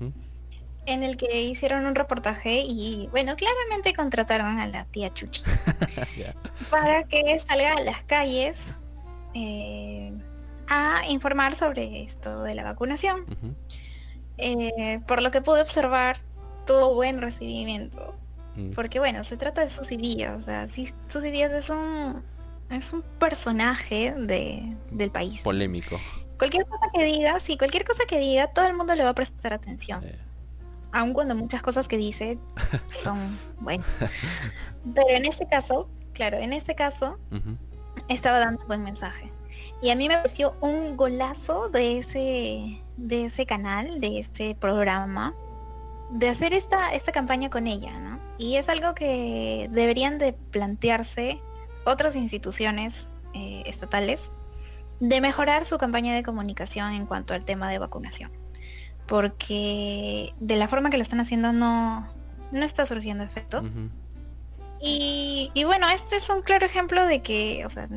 en 0.86 1.02
el 1.02 1.16
que 1.16 1.42
hicieron 1.42 1.86
un 1.86 1.94
reportaje 1.94 2.62
y 2.66 3.08
bueno, 3.10 3.36
claramente 3.36 3.94
contrataron 3.94 4.58
a 4.58 4.66
la 4.66 4.84
tía 4.86 5.12
Chuchi 5.12 5.42
para 6.70 7.04
que 7.04 7.38
salga 7.38 7.74
a 7.74 7.80
las 7.80 8.04
calles 8.04 8.74
eh, 9.34 10.12
a 10.68 11.02
informar 11.08 11.54
sobre 11.54 12.02
esto 12.02 12.42
de 12.42 12.54
la 12.54 12.64
vacunación. 12.64 13.24
Eh, 14.36 15.00
por 15.06 15.22
lo 15.22 15.30
que 15.30 15.40
pude 15.40 15.60
observar, 15.60 16.18
tuvo 16.66 16.94
buen 16.94 17.20
recibimiento. 17.20 18.16
Mm. 18.56 18.72
Porque 18.72 18.98
bueno, 18.98 19.24
se 19.24 19.36
trata 19.36 19.62
de 19.62 19.70
Susy 19.70 19.96
Díaz. 19.96 20.42
O 20.42 20.44
sea, 20.44 20.68
Susy 20.68 21.30
Díaz 21.30 21.52
es 21.52 21.70
un, 21.70 22.22
es 22.70 22.92
un 22.92 23.02
personaje 23.18 24.14
de, 24.16 24.76
del 24.90 25.10
país. 25.10 25.40
Polémico. 25.42 25.98
Cualquier 26.38 26.66
cosa 26.66 26.86
que 26.92 27.04
diga, 27.04 27.38
sí, 27.40 27.56
cualquier 27.56 27.84
cosa 27.84 28.04
que 28.08 28.18
diga, 28.18 28.48
todo 28.48 28.66
el 28.66 28.74
mundo 28.74 28.94
le 28.94 29.04
va 29.04 29.10
a 29.10 29.14
prestar 29.14 29.52
atención. 29.52 30.04
Aun 30.92 31.12
cuando 31.12 31.34
muchas 31.34 31.62
cosas 31.62 31.88
que 31.88 31.96
dice 31.96 32.38
son, 32.86 33.38
bueno. 33.60 33.84
Pero 34.94 35.08
en 35.08 35.24
este 35.24 35.46
caso, 35.46 35.88
claro, 36.12 36.38
en 36.38 36.52
este 36.52 36.74
caso, 36.74 37.18
estaba 38.08 38.38
dando 38.38 38.62
un 38.62 38.68
buen 38.68 38.82
mensaje. 38.82 39.30
Y 39.82 39.90
a 39.90 39.96
mí 39.96 40.08
me 40.08 40.16
pareció 40.16 40.56
un 40.60 40.96
golazo 40.96 41.68
de 41.68 41.98
ese, 41.98 42.82
de 42.96 43.24
ese 43.24 43.46
canal, 43.46 44.00
de 44.00 44.18
ese 44.18 44.56
programa, 44.58 45.34
de 46.10 46.28
hacer 46.28 46.52
esta, 46.52 46.92
esta 46.94 47.12
campaña 47.12 47.50
con 47.50 47.66
ella, 47.66 47.98
¿no? 47.98 48.20
Y 48.38 48.56
es 48.56 48.68
algo 48.68 48.94
que 48.94 49.68
deberían 49.70 50.18
de 50.18 50.32
plantearse 50.32 51.40
otras 51.84 52.16
instituciones 52.16 53.10
eh, 53.34 53.62
estatales 53.66 54.32
de 55.00 55.20
mejorar 55.20 55.64
su 55.64 55.78
campaña 55.78 56.14
de 56.14 56.22
comunicación 56.22 56.92
en 56.92 57.06
cuanto 57.06 57.34
al 57.34 57.44
tema 57.44 57.68
de 57.68 57.78
vacunación. 57.78 58.30
Porque 59.06 60.32
de 60.40 60.56
la 60.56 60.68
forma 60.68 60.90
que 60.90 60.96
lo 60.96 61.02
están 61.02 61.20
haciendo 61.20 61.52
no, 61.52 62.08
no 62.52 62.64
está 62.64 62.86
surgiendo 62.86 63.24
efecto. 63.24 63.62
y, 64.80 65.50
y, 65.54 65.64
bueno, 65.64 65.88
este 65.90 66.16
es 66.16 66.28
un 66.30 66.42
claro 66.42 66.64
ejemplo 66.64 67.06
de 67.06 67.20
que, 67.22 67.64
o 67.66 67.70
sea, 67.70 67.88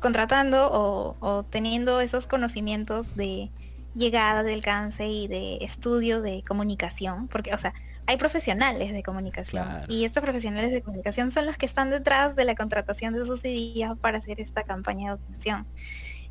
contratando 0.00 0.70
o, 0.72 1.16
o 1.20 1.42
teniendo 1.44 2.00
esos 2.00 2.26
conocimientos 2.26 3.16
de 3.16 3.50
llegada, 3.94 4.42
de 4.42 4.54
alcance 4.54 5.06
y 5.08 5.26
de 5.26 5.56
estudio 5.56 6.22
de 6.22 6.44
comunicación, 6.46 7.28
porque, 7.28 7.54
o 7.54 7.58
sea, 7.58 7.74
hay 8.06 8.16
profesionales 8.16 8.92
de 8.92 9.02
comunicación 9.02 9.66
y 9.88 10.04
estos 10.04 10.22
profesionales 10.22 10.70
de 10.70 10.82
comunicación 10.82 11.30
son 11.30 11.46
los 11.46 11.56
que 11.58 11.66
están 11.66 11.90
detrás 11.90 12.36
de 12.36 12.44
la 12.44 12.54
contratación 12.54 13.14
de 13.14 13.26
sus 13.26 13.44
ideas 13.44 13.96
para 14.00 14.18
hacer 14.18 14.40
esta 14.40 14.62
campaña 14.62 15.08
de 15.08 15.22
opinión. 15.22 15.66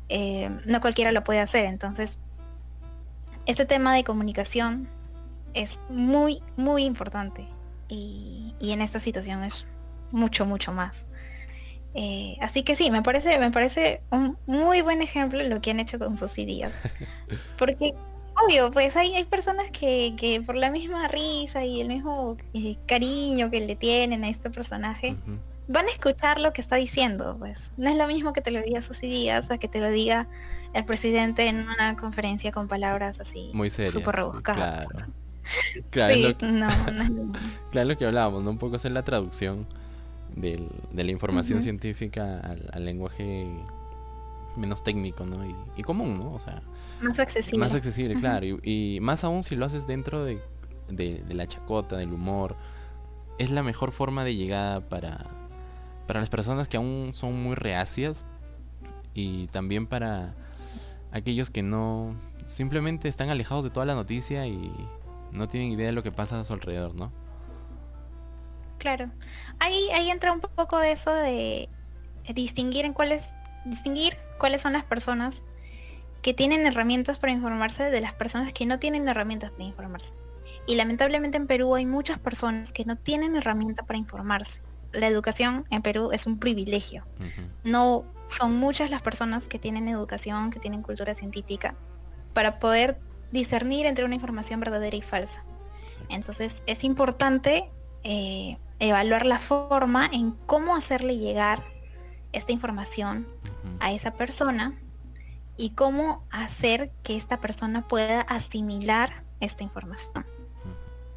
Eh, 0.08 0.50
no 0.66 0.80
cualquiera 0.80 1.12
lo 1.12 1.22
puede 1.22 1.40
hacer, 1.40 1.66
entonces 1.66 2.18
este 3.44 3.64
tema 3.64 3.94
de 3.94 4.04
comunicación 4.04 4.88
es 5.54 5.80
muy, 5.88 6.42
muy 6.56 6.84
importante 6.84 7.46
y, 7.88 8.54
en 8.60 8.80
esta 8.80 9.00
situación 9.00 9.44
es 9.44 9.66
mucho, 10.10 10.46
mucho 10.46 10.72
más. 10.72 11.06
Eh, 11.94 12.36
así 12.42 12.62
que 12.62 12.74
sí, 12.74 12.90
me 12.90 13.02
parece, 13.02 13.38
me 13.38 13.50
parece 13.50 14.02
un 14.10 14.36
muy 14.46 14.82
buen 14.82 15.02
ejemplo 15.02 15.42
lo 15.42 15.60
que 15.60 15.70
han 15.70 15.80
hecho 15.80 15.98
con 15.98 16.18
sus 16.18 16.36
ideas. 16.38 16.72
Porque 17.58 17.94
obvio, 18.44 18.70
pues 18.70 18.96
hay, 18.96 19.14
hay 19.14 19.24
personas 19.24 19.70
que, 19.70 20.14
que, 20.16 20.40
por 20.40 20.56
la 20.56 20.70
misma 20.70 21.08
risa 21.08 21.64
y 21.64 21.80
el 21.80 21.88
mismo 21.88 22.36
eh, 22.54 22.76
cariño 22.86 23.50
que 23.50 23.60
le 23.60 23.76
tienen 23.76 24.24
a 24.24 24.28
este 24.28 24.50
personaje, 24.50 25.16
van 25.68 25.86
a 25.86 25.90
escuchar 25.90 26.40
lo 26.40 26.52
que 26.52 26.60
está 26.60 26.76
diciendo, 26.76 27.36
pues. 27.38 27.72
No 27.76 27.88
es 27.90 27.96
lo 27.96 28.06
mismo 28.06 28.32
que 28.32 28.40
te 28.40 28.50
lo 28.50 28.62
diga 28.62 28.82
Susy 28.82 29.08
Díaz 29.08 29.50
a 29.50 29.58
que 29.58 29.68
te 29.68 29.80
lo 29.80 29.90
diga 29.90 30.28
el 30.74 30.84
presidente 30.84 31.48
en 31.48 31.66
una 31.68 31.96
conferencia 31.96 32.52
con 32.52 32.68
palabras 32.68 33.20
así 33.20 33.50
muy 33.54 33.70
súper 33.70 34.16
rebuscadas. 34.16 34.86
Claro. 34.88 35.12
Claro, 35.90 36.16
lo 36.16 36.36
que, 36.36 36.46
no, 36.46 36.68
claro, 37.70 37.88
lo 37.88 37.96
que 37.96 38.04
hablábamos, 38.04 38.42
¿no? 38.42 38.50
Un 38.50 38.58
poco 38.58 38.74
hacer 38.74 38.90
la 38.90 39.02
traducción 39.02 39.64
del, 40.34 40.68
de 40.90 41.04
la 41.04 41.12
información 41.12 41.62
científica 41.62 42.40
al, 42.72 42.84
lenguaje 42.84 43.46
menos 44.56 44.82
técnico, 44.82 45.24
¿no? 45.24 45.46
Y, 45.46 45.54
y 45.76 45.82
común, 45.84 46.18
¿no? 46.18 46.32
O 46.32 46.40
sea, 46.40 46.62
más 47.00 47.18
accesible. 47.18 47.58
Más 47.58 47.74
accesible, 47.74 48.14
claro. 48.14 48.46
Y, 48.62 48.98
más 49.00 49.24
aún 49.24 49.42
si 49.42 49.56
lo 49.56 49.66
haces 49.66 49.86
dentro 49.86 50.24
de, 50.24 50.40
la 51.28 51.46
chacota, 51.46 51.96
del 51.96 52.12
humor. 52.12 52.56
Es 53.38 53.50
la 53.50 53.62
mejor 53.62 53.92
forma 53.92 54.24
de 54.24 54.34
llegada 54.34 54.88
para, 54.88 55.26
para 56.06 56.20
las 56.20 56.30
personas 56.30 56.68
que 56.68 56.78
aún 56.78 57.10
son 57.14 57.42
muy 57.42 57.54
reacias 57.54 58.26
y 59.12 59.46
también 59.48 59.86
para 59.86 60.34
aquellos 61.12 61.50
que 61.50 61.62
no 61.62 62.14
simplemente 62.46 63.08
están 63.08 63.30
alejados 63.30 63.64
de 63.64 63.70
toda 63.70 63.84
la 63.84 63.94
noticia 63.94 64.46
y 64.46 64.72
no 65.32 65.48
tienen 65.48 65.70
idea 65.70 65.86
de 65.86 65.92
lo 65.92 66.02
que 66.02 66.12
pasa 66.12 66.40
a 66.40 66.44
su 66.44 66.52
alrededor, 66.52 66.94
¿no? 66.94 67.12
Claro. 68.78 69.10
Ahí, 69.58 69.88
ahí 69.94 70.10
entra 70.10 70.32
un 70.32 70.40
poco 70.40 70.80
eso 70.80 71.12
de 71.12 71.68
distinguir 72.34 72.84
en 72.84 72.92
cuáles 72.92 73.34
distinguir 73.66 74.16
cuáles 74.38 74.62
son 74.62 74.72
las 74.72 74.84
personas 74.84 75.42
que 76.26 76.34
tienen 76.34 76.66
herramientas 76.66 77.20
para 77.20 77.32
informarse 77.32 77.84
de 77.84 78.00
las 78.00 78.12
personas 78.12 78.52
que 78.52 78.66
no 78.66 78.80
tienen 78.80 79.06
herramientas 79.08 79.52
para 79.52 79.62
informarse. 79.62 80.12
Y 80.66 80.74
lamentablemente 80.74 81.36
en 81.36 81.46
Perú 81.46 81.76
hay 81.76 81.86
muchas 81.86 82.18
personas 82.18 82.72
que 82.72 82.84
no 82.84 82.96
tienen 82.96 83.36
herramientas 83.36 83.86
para 83.86 83.96
informarse. 83.96 84.60
La 84.92 85.06
educación 85.06 85.64
en 85.70 85.82
Perú 85.82 86.10
es 86.10 86.26
un 86.26 86.40
privilegio. 86.40 87.06
No 87.62 88.02
son 88.26 88.56
muchas 88.56 88.90
las 88.90 89.02
personas 89.02 89.46
que 89.46 89.60
tienen 89.60 89.86
educación, 89.86 90.50
que 90.50 90.58
tienen 90.58 90.82
cultura 90.82 91.14
científica, 91.14 91.76
para 92.32 92.58
poder 92.58 92.98
discernir 93.30 93.86
entre 93.86 94.04
una 94.04 94.16
información 94.16 94.58
verdadera 94.58 94.96
y 94.96 95.02
falsa. 95.02 95.44
Entonces 96.08 96.64
es 96.66 96.82
importante 96.82 97.70
eh, 98.02 98.58
evaluar 98.80 99.26
la 99.26 99.38
forma 99.38 100.10
en 100.12 100.32
cómo 100.46 100.74
hacerle 100.74 101.18
llegar 101.18 101.62
esta 102.32 102.50
información 102.50 103.28
a 103.78 103.92
esa 103.92 104.14
persona 104.14 104.76
y 105.56 105.70
cómo 105.70 106.24
hacer 106.30 106.90
que 107.02 107.16
esta 107.16 107.40
persona 107.40 107.86
pueda 107.86 108.20
asimilar 108.22 109.24
esta 109.40 109.62
información. 109.64 110.26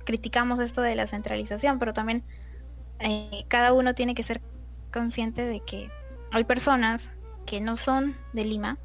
Criticamos 0.05 0.59
esto 0.59 0.81
de 0.81 0.95
la 0.95 1.07
centralización, 1.07 1.77
pero 1.79 1.93
también 1.93 2.23
eh, 2.99 3.45
cada 3.47 3.73
uno 3.73 3.93
tiene 3.93 4.15
que 4.15 4.23
ser 4.23 4.41
consciente 4.91 5.45
de 5.45 5.59
que 5.59 5.89
hay 6.31 6.43
personas 6.45 7.11
que 7.45 7.61
no 7.61 7.75
son 7.75 8.17
de 8.33 8.45
Lima 8.45 8.77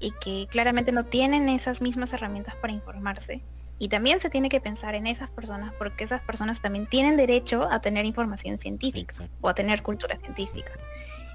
y 0.00 0.12
que 0.20 0.48
claramente 0.50 0.90
no 0.90 1.04
tienen 1.04 1.48
esas 1.48 1.82
mismas 1.82 2.12
herramientas 2.12 2.54
para 2.56 2.72
informarse. 2.72 3.42
Y 3.78 3.88
también 3.88 4.20
se 4.20 4.30
tiene 4.30 4.48
que 4.48 4.60
pensar 4.60 4.94
en 4.94 5.06
esas 5.06 5.30
personas 5.30 5.72
porque 5.78 6.04
esas 6.04 6.20
personas 6.22 6.60
también 6.60 6.86
tienen 6.86 7.16
derecho 7.16 7.68
a 7.70 7.80
tener 7.80 8.04
información 8.04 8.58
científica 8.58 9.14
o 9.40 9.48
a 9.48 9.54
tener 9.54 9.82
cultura 9.82 10.18
científica. 10.18 10.72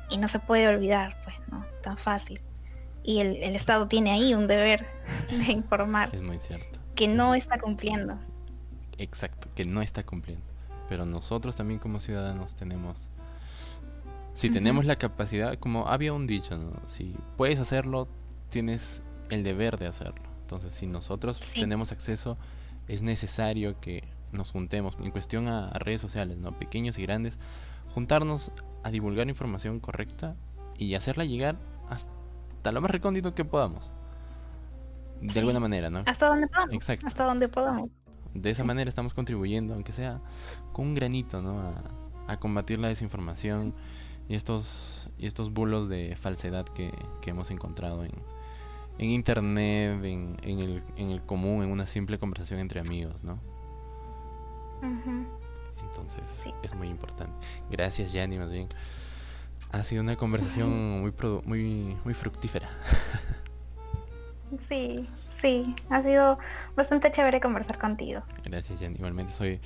Y 0.09 0.17
no 0.17 0.27
se 0.27 0.39
puede 0.39 0.67
olvidar, 0.67 1.17
pues, 1.23 1.35
¿no? 1.49 1.65
Tan 1.81 1.97
fácil 1.97 2.41
y 3.07 3.21
el, 3.21 3.55
Estado 3.55 3.87
tiene 3.87 4.11
ahí 4.11 4.33
un 4.33 4.47
deber 4.47 4.85
de 5.29 5.53
informar. 5.53 6.13
Es 6.13 6.21
muy 6.21 6.37
cierto. 6.39 6.77
Que 6.93 7.07
no 7.07 7.35
está 7.35 7.57
cumpliendo. 7.57 8.19
Exacto, 8.97 9.47
que 9.55 9.63
no 9.63 9.81
está 9.81 10.03
cumpliendo. 10.03 10.43
Pero 10.89 11.05
nosotros 11.05 11.55
también 11.55 11.79
como 11.79 12.01
ciudadanos 12.01 12.55
tenemos... 12.55 13.09
Si 14.33 14.49
tenemos 14.49 14.85
la 14.85 14.97
capacidad, 14.97 15.57
como 15.57 15.87
había 15.87 16.11
un 16.11 16.27
dicho, 16.27 16.57
¿no? 16.57 16.73
Si 16.85 17.15
puedes 17.37 17.59
hacerlo, 17.59 18.09
tienes 18.49 19.01
el 19.29 19.43
deber 19.43 19.77
de 19.77 19.87
hacerlo. 19.87 20.21
Entonces, 20.41 20.73
si 20.73 20.85
nosotros 20.85 21.39
tenemos 21.53 21.93
acceso, 21.93 22.37
es 22.89 23.01
necesario 23.01 23.79
que 23.79 24.03
nos 24.33 24.51
juntemos 24.51 24.97
en 25.01 25.11
cuestión 25.11 25.47
a, 25.47 25.69
a, 25.69 25.79
redes 25.79 26.01
sociales, 26.01 26.37
¿no? 26.37 26.59
Pequeños 26.59 26.99
y 26.99 27.03
grandes, 27.03 27.39
juntarnos 27.93 28.51
a 28.83 28.91
divulgar 28.91 29.29
información 29.29 29.79
correcta 29.79 30.35
y 30.77 30.93
hacerla 30.93 31.23
llegar 31.23 31.57
hasta 31.89 32.16
lo 32.71 32.81
más 32.81 32.91
recóndito 32.91 33.33
que 33.33 33.45
podamos. 33.45 33.91
De 35.21 35.39
alguna 35.39 35.59
manera, 35.59 35.89
¿no? 35.89 36.03
Hasta 36.05 36.27
donde 36.27 36.47
podamos. 36.47 36.73
Exacto. 36.73 37.07
Hasta 37.07 37.25
donde 37.25 37.47
podamos. 37.47 37.89
De 38.33 38.51
esa 38.51 38.63
manera 38.63 38.87
estamos 38.87 39.13
contribuyendo, 39.13 39.73
aunque 39.73 39.91
sea 39.91 40.21
con 40.73 40.87
un 40.87 40.93
granito, 40.93 41.41
¿no? 41.41 41.73
A, 42.27 42.37
combatir 42.37 42.77
la 42.77 42.89
desinformación 42.89 43.73
y 44.27 44.35
estos, 44.35 45.09
y 45.17 45.27
estos 45.27 45.53
bulos 45.53 45.87
de 45.87 46.15
falsedad 46.17 46.65
que, 46.65 46.91
hemos 47.25 47.51
encontrado 47.51 48.03
en, 48.03 48.11
en 48.99 49.09
internet, 49.09 50.03
en, 50.03 50.37
en, 50.43 50.59
el, 50.59 50.83
en 50.97 51.11
el 51.11 51.21
común, 51.21 51.63
en 51.63 51.71
una 51.71 51.85
simple 51.85 52.19
conversación 52.19 52.59
entre 52.59 52.79
amigos, 52.81 53.23
¿no? 53.23 53.39
Entonces, 55.81 56.53
es 56.63 56.75
muy 56.75 56.87
importante. 56.87 57.33
Gracias, 57.71 58.13
Yanni, 58.13 58.37
más 58.37 58.49
bien. 58.49 58.67
Ha 59.71 59.83
sido 59.83 60.01
una 60.01 60.15
conversación 60.15 61.01
muy, 61.01 61.13
muy, 61.45 61.97
muy 62.03 62.13
fructífera. 62.13 62.69
Sí, 64.59 65.07
sí, 65.27 65.75
ha 65.89 66.01
sido 66.01 66.39
bastante 66.75 67.11
chévere 67.11 67.41
conversar 67.41 67.77
contigo. 67.77 68.23
Gracias, 68.45 68.79
Jen. 68.79 68.95
Igualmente 68.95 69.33
soy, 69.33 69.59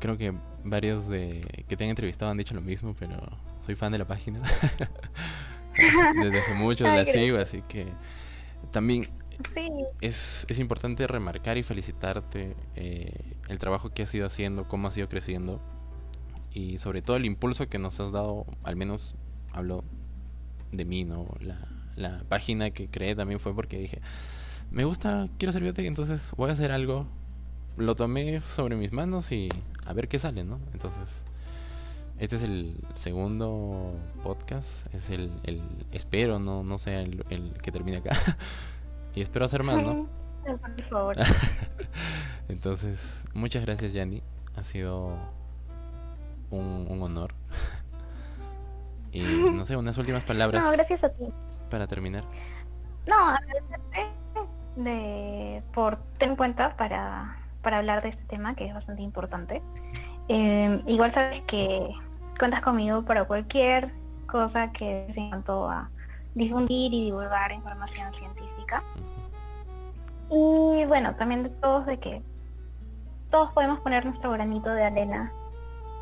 creo 0.00 0.18
que 0.18 0.34
varios 0.64 1.06
de 1.06 1.64
que 1.68 1.76
te 1.76 1.84
han 1.84 1.90
entrevistado 1.90 2.32
han 2.32 2.36
dicho 2.36 2.54
lo 2.54 2.60
mismo, 2.60 2.96
pero 2.98 3.16
soy 3.64 3.76
fan 3.76 3.92
de 3.92 3.98
la 3.98 4.06
página. 4.06 4.42
Desde 6.20 6.38
hace 6.38 6.54
mucho 6.54 6.84
la 6.84 7.04
sigo, 7.04 7.38
así 7.38 7.62
que 7.68 7.86
también 8.70 9.08
es, 10.00 10.46
es, 10.48 10.58
importante 10.58 11.06
remarcar 11.06 11.58
y 11.58 11.62
felicitarte 11.62 12.56
eh, 12.76 13.36
el 13.48 13.58
trabajo 13.58 13.90
que 13.90 14.02
has 14.02 14.14
ido 14.14 14.26
haciendo, 14.26 14.68
cómo 14.68 14.88
has 14.88 14.96
ido 14.96 15.08
creciendo 15.08 15.60
y 16.52 16.78
sobre 16.78 17.02
todo 17.02 17.16
el 17.16 17.24
impulso 17.24 17.68
que 17.68 17.78
nos 17.78 17.98
has 17.98 18.12
dado, 18.12 18.46
al 18.62 18.76
menos 18.76 19.16
hablo 19.54 19.84
de 20.72 20.84
mí, 20.84 21.04
¿no? 21.04 21.26
La, 21.40 21.58
la 21.96 22.24
página 22.28 22.70
que 22.70 22.88
creé 22.88 23.14
también 23.14 23.40
fue 23.40 23.54
porque 23.54 23.78
dije, 23.78 24.00
me 24.70 24.84
gusta, 24.84 25.28
quiero 25.38 25.52
ser 25.52 25.62
biotech, 25.62 25.86
entonces 25.86 26.30
voy 26.36 26.50
a 26.50 26.52
hacer 26.52 26.72
algo. 26.72 27.06
Lo 27.76 27.94
tomé 27.94 28.40
sobre 28.40 28.76
mis 28.76 28.92
manos 28.92 29.32
y 29.32 29.48
a 29.86 29.92
ver 29.92 30.08
qué 30.08 30.18
sale, 30.18 30.44
¿no? 30.44 30.60
Entonces, 30.72 31.24
este 32.18 32.36
es 32.36 32.42
el 32.42 32.78
segundo 32.94 33.94
podcast, 34.22 34.92
es 34.94 35.10
el, 35.10 35.32
el 35.42 35.62
espero, 35.90 36.38
no, 36.38 36.62
no 36.62 36.78
sea 36.78 37.00
el, 37.00 37.24
el 37.30 37.52
que 37.54 37.72
termine 37.72 37.98
acá. 37.98 38.16
y 39.14 39.22
espero 39.22 39.44
hacer 39.44 39.62
más, 39.62 39.82
¿no? 39.82 40.08
Por 40.44 40.82
favor. 40.82 41.16
entonces, 42.48 43.24
muchas 43.32 43.64
gracias, 43.64 43.92
Yanni. 43.92 44.22
Ha 44.56 44.62
sido 44.62 45.16
un, 46.50 46.86
un 46.88 47.02
honor. 47.02 47.34
Y 49.14 49.22
no 49.22 49.64
sé, 49.64 49.76
unas 49.76 49.96
últimas 49.96 50.22
palabras. 50.26 50.62
No, 50.62 50.70
gracias 50.72 51.04
a 51.04 51.08
ti 51.10 51.24
para 51.74 51.86
terminar? 51.86 52.24
No, 53.06 53.16
agradecerte 53.16 54.12
de, 54.76 55.62
por 55.72 55.96
tener 56.18 56.32
en 56.32 56.36
cuenta 56.36 56.76
para, 56.76 57.36
para 57.62 57.78
hablar 57.78 58.00
de 58.02 58.10
este 58.10 58.24
tema 58.24 58.54
que 58.54 58.66
es 58.66 58.74
bastante 58.74 59.02
importante. 59.02 59.62
Eh, 60.28 60.80
igual 60.86 61.10
sabes 61.10 61.40
que 61.42 61.90
cuentas 62.38 62.60
conmigo 62.60 63.04
para 63.04 63.24
cualquier 63.24 63.92
cosa 64.26 64.72
que 64.72 65.06
se 65.10 65.28
cuanto 65.28 65.68
a 65.68 65.90
difundir 66.34 66.94
y 66.94 67.06
divulgar 67.06 67.52
información 67.52 68.12
científica. 68.14 68.84
Y 70.30 70.84
bueno, 70.86 71.14
también 71.16 71.42
de 71.42 71.50
todos 71.50 71.86
de 71.86 71.98
que 71.98 72.22
todos 73.30 73.50
podemos 73.50 73.80
poner 73.80 74.04
nuestro 74.04 74.30
granito 74.30 74.72
de 74.72 74.84
arena 74.84 75.32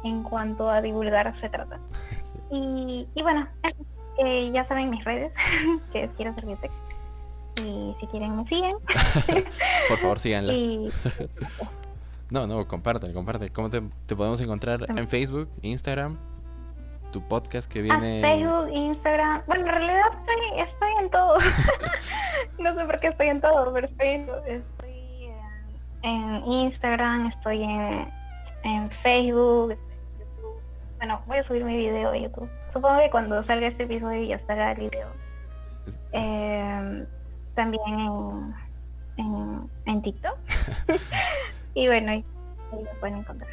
en 0.04 0.22
cuanto 0.22 0.70
a 0.70 0.80
divulgar 0.82 1.32
se 1.32 1.48
trata. 1.48 1.80
Y, 2.52 3.08
y, 3.14 3.22
bueno, 3.22 3.48
ya 4.52 4.64
saben 4.64 4.90
mis 4.90 5.04
redes, 5.04 5.34
que 5.92 6.04
es 6.04 6.12
Quiero 6.12 6.32
Ser 6.34 6.46
Biotech. 6.46 6.70
Y 7.62 7.94
si 7.98 8.06
quieren 8.06 8.36
me 8.36 8.46
siguen. 8.46 8.76
Por 9.88 9.98
favor, 9.98 10.20
síganla. 10.20 10.52
no, 12.30 12.46
no, 12.46 12.66
comparte, 12.68 13.12
comparte. 13.12 13.50
¿Cómo 13.50 13.70
te, 13.70 13.82
podemos 14.14 14.40
encontrar 14.40 14.86
en 14.88 15.08
Facebook, 15.08 15.48
Instagram? 15.62 16.18
Tu 17.12 17.26
podcast 17.28 17.70
que 17.70 17.82
viene... 17.82 18.20
Facebook, 18.20 18.68
Instagram. 18.72 19.42
Bueno, 19.46 19.66
en 19.66 19.70
realidad 19.70 20.02
estoy, 20.10 20.60
estoy 20.60 20.90
en 21.00 21.10
todo. 21.10 21.38
no 22.58 22.74
sé 22.74 22.84
por 22.86 23.00
qué 23.00 23.08
estoy 23.08 23.28
en 23.28 23.40
todo, 23.40 23.72
pero 23.72 23.86
estoy, 23.86 24.26
estoy 24.46 25.30
en, 26.02 26.42
Instagram, 26.46 27.26
estoy 27.26 27.64
en, 27.64 28.08
en 28.64 28.90
Facebook, 28.90 29.76
bueno, 31.02 31.20
voy 31.26 31.38
a 31.38 31.42
subir 31.42 31.64
mi 31.64 31.76
video 31.76 32.10
a 32.10 32.16
YouTube. 32.16 32.48
Supongo 32.72 33.00
que 33.00 33.10
cuando 33.10 33.42
salga 33.42 33.66
este 33.66 33.82
episodio 33.82 34.22
ya 34.22 34.36
estará 34.36 34.70
el 34.70 34.78
video. 34.78 35.08
Em, 36.12 37.04
también 37.56 37.82
en, 39.16 39.68
en, 39.86 40.02
TikTok. 40.02 40.38
y 41.74 41.88
bueno, 41.88 42.12
ahí, 42.12 42.24
lo 42.70 43.00
pueden 43.00 43.16
encontrar. 43.16 43.50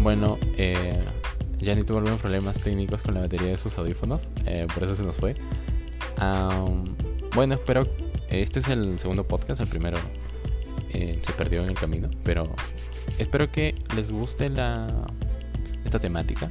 Bueno, 0.00 0.36
eh, 0.58 1.02
tuvo 1.86 1.96
algunos 1.96 2.20
problemas 2.20 2.60
técnicos 2.60 3.00
con 3.00 3.14
la 3.14 3.20
batería 3.20 3.48
de 3.48 3.56
sus 3.56 3.78
audífonos, 3.78 4.28
eh, 4.44 4.66
por 4.74 4.82
eso 4.82 4.94
se 4.94 5.02
nos 5.02 5.16
fue. 5.16 5.34
bueno, 7.34 7.54
espero. 7.54 7.86
Este 8.28 8.60
es 8.60 8.68
el 8.68 8.98
segundo 8.98 9.26
podcast, 9.26 9.62
el 9.62 9.68
primero 9.68 9.96
eh, 10.92 11.20
se 11.22 11.32
perdió 11.32 11.62
en 11.62 11.68
el 11.68 11.74
camino. 11.74 12.08
Pero 12.24 12.44
espero 13.18 13.50
que 13.50 13.74
les 13.94 14.10
guste 14.12 14.48
la, 14.48 14.86
esta 15.84 15.98
temática 15.98 16.50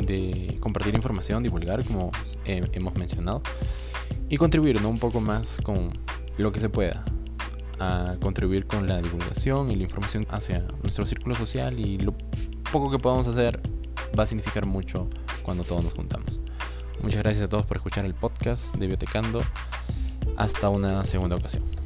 de 0.00 0.58
compartir 0.60 0.94
información, 0.94 1.42
divulgar, 1.42 1.84
como 1.84 2.10
hemos 2.44 2.94
mencionado, 2.94 3.42
y 4.28 4.36
contribuir 4.36 4.84
un 4.84 4.98
poco 4.98 5.20
más 5.20 5.58
con 5.62 5.90
lo 6.38 6.52
que 6.52 6.60
se 6.60 6.68
pueda. 6.68 7.04
A 7.80 8.16
contribuir 8.20 8.66
con 8.66 8.86
la 8.86 9.00
divulgación 9.02 9.70
y 9.70 9.76
la 9.76 9.82
información 9.82 10.26
hacia 10.30 10.64
nuestro 10.82 11.04
círculo 11.06 11.34
social 11.34 11.80
y 11.80 11.98
lo 11.98 12.14
poco 12.70 12.90
que 12.90 12.98
podamos 12.98 13.26
hacer 13.26 13.60
va 14.16 14.22
a 14.22 14.26
significar 14.26 14.64
mucho 14.64 15.08
cuando 15.42 15.64
todos 15.64 15.82
nos 15.82 15.94
juntamos. 15.94 16.40
Muchas 17.02 17.22
gracias 17.22 17.44
a 17.44 17.48
todos 17.48 17.66
por 17.66 17.76
escuchar 17.76 18.04
el 18.04 18.14
podcast 18.14 18.74
de 18.76 18.86
Biotecando. 18.86 19.42
Hasta 20.36 20.68
una 20.68 21.04
segunda 21.04 21.36
ocasión. 21.36 21.83